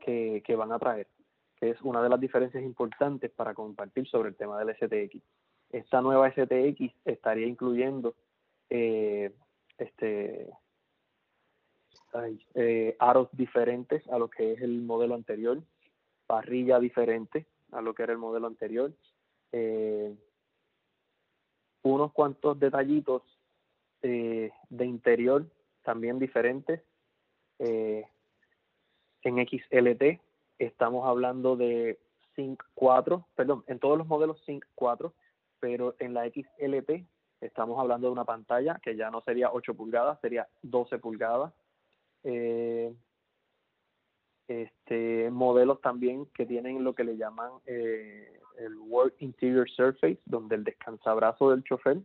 que, 0.00 0.42
que 0.44 0.56
van 0.56 0.72
a 0.72 0.78
traer, 0.78 1.08
que 1.56 1.70
es 1.70 1.80
una 1.82 2.02
de 2.02 2.08
las 2.08 2.20
diferencias 2.20 2.62
importantes 2.62 3.30
para 3.30 3.54
compartir 3.54 4.08
sobre 4.08 4.30
el 4.30 4.36
tema 4.36 4.58
del 4.58 4.74
STX. 4.76 5.22
Esta 5.70 6.00
nueva 6.00 6.30
STX 6.30 6.94
estaría 7.04 7.46
incluyendo 7.46 8.14
eh, 8.68 9.32
este 9.78 10.50
eh, 12.54 12.94
aros 12.98 13.28
diferentes 13.32 14.06
a 14.08 14.18
lo 14.18 14.28
que 14.28 14.52
es 14.52 14.60
el 14.60 14.82
modelo 14.82 15.14
anterior, 15.14 15.62
parrilla 16.26 16.78
diferente 16.78 17.46
a 17.70 17.80
lo 17.80 17.94
que 17.94 18.02
era 18.02 18.12
el 18.12 18.18
modelo 18.18 18.46
anterior, 18.46 18.92
eh, 19.50 20.14
unos 21.82 22.12
cuantos 22.12 22.60
detallitos 22.60 23.22
eh, 24.02 24.50
de 24.68 24.84
interior 24.84 25.46
también 25.82 26.18
diferentes. 26.18 26.82
Eh, 27.58 28.04
en 29.22 29.46
XLT 29.46 30.20
estamos 30.58 31.06
hablando 31.06 31.56
de 31.56 31.98
Sync 32.34 32.62
4, 32.74 33.26
perdón, 33.34 33.64
en 33.66 33.78
todos 33.78 33.98
los 33.98 34.06
modelos 34.06 34.40
Sync 34.44 34.64
4, 34.74 35.12
pero 35.60 35.94
en 35.98 36.14
la 36.14 36.24
XLT 36.28 37.04
estamos 37.40 37.78
hablando 37.78 38.08
de 38.08 38.12
una 38.12 38.24
pantalla 38.24 38.80
que 38.82 38.96
ya 38.96 39.10
no 39.10 39.20
sería 39.22 39.52
8 39.52 39.74
pulgadas, 39.74 40.20
sería 40.20 40.48
12 40.62 40.98
pulgadas. 40.98 41.52
Eh, 42.24 42.94
este 44.48 45.30
modelos 45.30 45.80
también 45.80 46.26
que 46.26 46.46
tienen 46.46 46.84
lo 46.84 46.94
que 46.94 47.04
le 47.04 47.16
llaman 47.16 47.50
eh, 47.66 48.40
el 48.58 48.76
Work 48.76 49.14
Interior 49.20 49.68
Surface, 49.70 50.18
donde 50.24 50.56
el 50.56 50.64
descansabrazo 50.64 51.50
del 51.50 51.64
chofer 51.64 51.98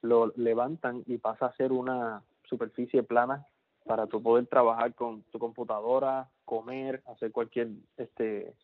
lo 0.00 0.32
levantan 0.36 1.02
y 1.06 1.18
pasa 1.18 1.46
a 1.46 1.56
ser 1.56 1.72
una 1.72 2.22
superficie 2.44 3.02
plana 3.02 3.46
para 3.84 4.06
tu 4.06 4.22
poder 4.22 4.46
trabajar 4.46 4.94
con 4.94 5.22
tu 5.24 5.38
computadora, 5.38 6.30
comer, 6.44 7.02
hacer 7.06 7.32
cualquier 7.32 7.68
este 7.96 8.54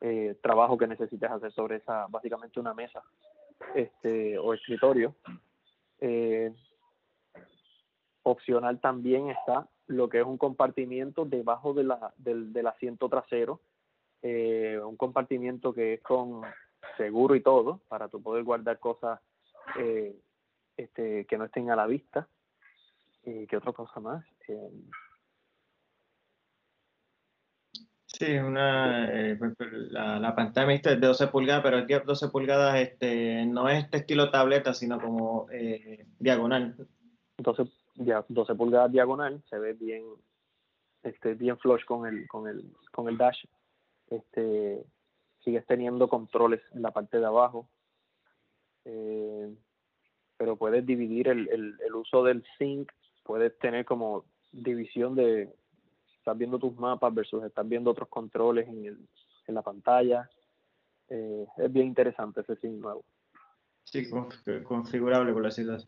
eh, 0.00 0.38
trabajo 0.42 0.78
que 0.78 0.86
necesites 0.86 1.30
hacer 1.30 1.52
sobre 1.52 1.76
esa, 1.76 2.06
básicamente 2.08 2.60
una 2.60 2.74
mesa 2.74 3.02
este 3.74 4.38
o 4.38 4.54
escritorio. 4.54 5.14
Eh, 6.00 6.54
opcional 8.22 8.78
también 8.80 9.30
está 9.30 9.68
lo 9.86 10.08
que 10.08 10.20
es 10.20 10.26
un 10.26 10.36
compartimiento 10.36 11.24
debajo 11.24 11.72
de 11.72 11.84
la, 11.84 12.12
del, 12.18 12.52
del 12.52 12.66
asiento 12.66 13.08
trasero, 13.08 13.60
eh, 14.20 14.78
un 14.84 14.96
compartimiento 14.96 15.72
que 15.72 15.94
es 15.94 16.02
con 16.02 16.42
seguro 16.96 17.34
y 17.34 17.40
todo, 17.40 17.80
para 17.88 18.08
tu 18.08 18.22
poder 18.22 18.44
guardar 18.44 18.78
cosas 18.78 19.18
este, 20.76 21.24
que 21.24 21.38
no 21.38 21.44
estén 21.44 21.70
a 21.70 21.76
la 21.76 21.86
vista. 21.86 22.28
¿Y 23.28 23.46
qué 23.46 23.58
otra 23.58 23.72
cosa 23.72 24.00
más? 24.00 24.24
Eh, 24.48 24.70
sí, 28.06 28.38
una, 28.38 29.10
eh, 29.12 29.36
pues, 29.36 29.54
pues, 29.56 29.70
la, 29.90 30.18
la, 30.18 30.34
pantalla 30.34 30.72
es 30.72 30.82
de 30.82 30.96
12 30.96 31.26
pulgadas, 31.28 31.62
pero 31.62 31.84
de 31.84 32.00
12 32.00 32.28
pulgadas 32.28 32.76
este, 32.76 33.44
no 33.44 33.68
es 33.68 33.84
este 33.84 33.98
estilo 33.98 34.30
tableta, 34.30 34.72
sino 34.72 34.98
como 34.98 35.46
eh, 35.50 36.06
diagonal. 36.18 36.74
12, 37.36 37.64
ya, 37.96 38.24
12 38.28 38.54
pulgadas 38.54 38.92
diagonal, 38.92 39.42
se 39.50 39.58
ve 39.58 39.74
bien 39.74 40.04
este 41.02 41.34
bien 41.34 41.58
flush 41.58 41.84
con 41.84 42.06
el 42.06 42.26
con 42.26 42.48
el 42.48 42.72
con 42.90 43.08
el 43.08 43.16
dash 43.16 43.44
este 44.08 44.84
sigues 45.44 45.64
teniendo 45.64 46.08
controles 46.08 46.60
en 46.72 46.82
la 46.82 46.90
parte 46.90 47.18
de 47.20 47.24
abajo 47.24 47.68
eh, 48.84 49.54
pero 50.36 50.56
puedes 50.56 50.84
dividir 50.84 51.28
el, 51.28 51.48
el, 51.50 51.78
el 51.80 51.94
uso 51.94 52.24
del 52.24 52.44
sync 52.58 52.90
puedes 53.28 53.58
tener 53.58 53.84
como 53.84 54.24
división 54.50 55.14
de 55.14 55.54
estás 56.16 56.36
viendo 56.38 56.58
tus 56.58 56.74
mapas 56.76 57.14
versus 57.14 57.44
estás 57.44 57.68
viendo 57.68 57.90
otros 57.90 58.08
controles 58.08 58.66
en, 58.66 58.86
el, 58.86 58.98
en 59.46 59.54
la 59.54 59.60
pantalla. 59.60 60.30
Eh, 61.10 61.46
es 61.58 61.70
bien 61.70 61.88
interesante 61.88 62.40
ese 62.40 62.56
sim 62.56 62.80
nuevo. 62.80 63.04
Sí, 63.84 64.08
configurable 64.64 65.34
por 65.34 65.44
decirlo 65.44 65.74
así. 65.74 65.86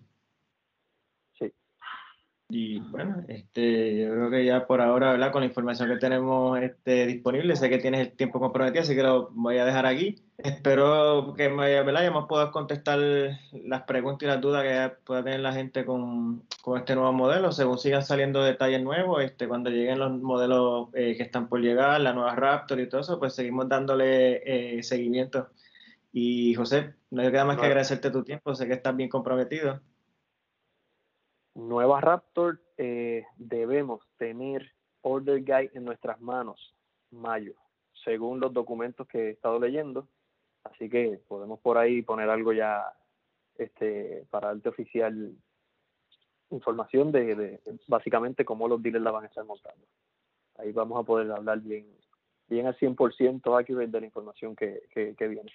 Y 2.52 2.80
bueno, 2.80 3.22
este, 3.28 4.02
yo 4.02 4.10
creo 4.10 4.30
que 4.30 4.44
ya 4.44 4.66
por 4.66 4.80
ahora, 4.80 5.12
¿verdad? 5.12 5.30
Con 5.30 5.42
la 5.42 5.46
información 5.46 5.88
que 5.88 5.98
tenemos 5.98 6.58
este, 6.60 7.06
disponible, 7.06 7.54
sé 7.54 7.70
que 7.70 7.78
tienes 7.78 8.00
el 8.00 8.12
tiempo 8.12 8.40
comprometido, 8.40 8.82
así 8.82 8.96
que 8.96 9.04
lo 9.04 9.30
voy 9.30 9.58
a 9.58 9.64
dejar 9.64 9.86
aquí. 9.86 10.16
Espero 10.36 11.32
que 11.36 11.48
me, 11.48 11.80
¿verdad? 11.84 12.02
ya 12.02 12.10
me 12.10 12.26
puedas 12.26 12.50
contestar 12.50 12.98
las 13.52 13.82
preguntas 13.82 14.24
y 14.24 14.26
las 14.26 14.40
dudas 14.40 14.64
que 14.64 14.96
pueda 15.04 15.22
tener 15.22 15.40
la 15.40 15.52
gente 15.52 15.84
con, 15.84 16.42
con, 16.62 16.78
este 16.78 16.96
nuevo 16.96 17.12
modelo, 17.12 17.52
según 17.52 17.78
sigan 17.78 18.04
saliendo 18.04 18.42
detalles 18.42 18.82
nuevos, 18.82 19.22
este, 19.22 19.46
cuando 19.46 19.70
lleguen 19.70 20.00
los 20.00 20.10
modelos 20.20 20.88
eh, 20.94 21.14
que 21.16 21.22
están 21.22 21.48
por 21.48 21.60
llegar, 21.60 22.00
la 22.00 22.12
nueva 22.12 22.34
Raptor 22.34 22.80
y 22.80 22.88
todo 22.88 23.02
eso, 23.02 23.20
pues 23.20 23.32
seguimos 23.34 23.68
dándole 23.68 24.78
eh, 24.78 24.82
seguimiento. 24.82 25.50
Y 26.12 26.54
José, 26.54 26.94
no 27.10 27.22
queda 27.30 27.44
más 27.44 27.58
que 27.58 27.66
agradecerte 27.66 28.10
tu 28.10 28.24
tiempo, 28.24 28.56
sé 28.56 28.66
que 28.66 28.74
estás 28.74 28.96
bien 28.96 29.08
comprometido 29.08 29.80
nueva 31.68 32.00
Raptor 32.00 32.60
eh, 32.76 33.24
debemos 33.36 34.00
tener 34.16 34.72
Order 35.02 35.42
Guide 35.42 35.70
en 35.74 35.84
nuestras 35.84 36.20
manos 36.20 36.74
mayo, 37.10 37.54
según 38.04 38.40
los 38.40 38.52
documentos 38.52 39.06
que 39.06 39.28
he 39.28 39.30
estado 39.30 39.58
leyendo. 39.58 40.08
Así 40.64 40.88
que 40.90 41.20
podemos 41.28 41.60
por 41.60 41.78
ahí 41.78 42.02
poner 42.02 42.28
algo 42.28 42.52
ya 42.52 42.84
este 43.56 44.26
para 44.30 44.48
darte 44.48 44.68
oficial 44.68 45.34
información 46.50 47.12
de, 47.12 47.34
de 47.34 47.60
básicamente 47.86 48.44
cómo 48.44 48.68
los 48.68 48.82
dealers 48.82 49.04
la 49.04 49.10
van 49.10 49.24
a 49.24 49.28
estar 49.28 49.44
montando. 49.44 49.86
ahí 50.58 50.72
vamos 50.72 51.00
a 51.00 51.04
poder 51.04 51.30
hablar 51.30 51.60
bien, 51.60 51.86
bien 52.48 52.66
al 52.66 52.76
100% 52.76 53.58
aquí 53.58 53.72
de 53.72 54.00
la 54.00 54.06
información 54.06 54.56
que, 54.56 54.82
que, 54.90 55.28
viene. 55.28 55.52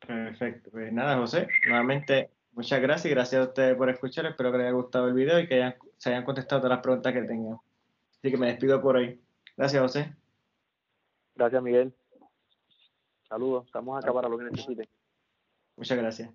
Perfecto. 0.00 0.70
Pues 0.70 0.92
nada, 0.92 1.16
José, 1.18 1.48
nuevamente 1.66 2.30
muchas 2.60 2.82
gracias 2.82 3.06
y 3.06 3.14
gracias 3.14 3.40
a 3.40 3.48
ustedes 3.48 3.74
por 3.74 3.88
escuchar. 3.88 4.26
Espero 4.26 4.52
que 4.52 4.58
les 4.58 4.66
haya 4.66 4.74
gustado 4.74 5.08
el 5.08 5.14
video 5.14 5.40
y 5.40 5.48
que 5.48 5.74
se 5.96 6.10
hayan 6.10 6.24
contestado 6.24 6.60
todas 6.60 6.76
las 6.76 6.82
preguntas 6.82 7.12
que 7.12 7.22
tengan. 7.22 7.58
Así 8.18 8.30
que 8.30 8.36
me 8.36 8.48
despido 8.48 8.82
por 8.82 8.98
ahí. 8.98 9.18
Gracias, 9.56 9.82
José. 9.82 10.14
Gracias, 11.34 11.62
Miguel. 11.62 11.94
Saludos. 13.26 13.64
Estamos 13.64 14.02
acá 14.02 14.12
para 14.12 14.28
lo 14.28 14.36
que 14.36 14.44
necesiten. 14.44 14.86
Muchas 15.76 15.96
gracias. 15.96 16.30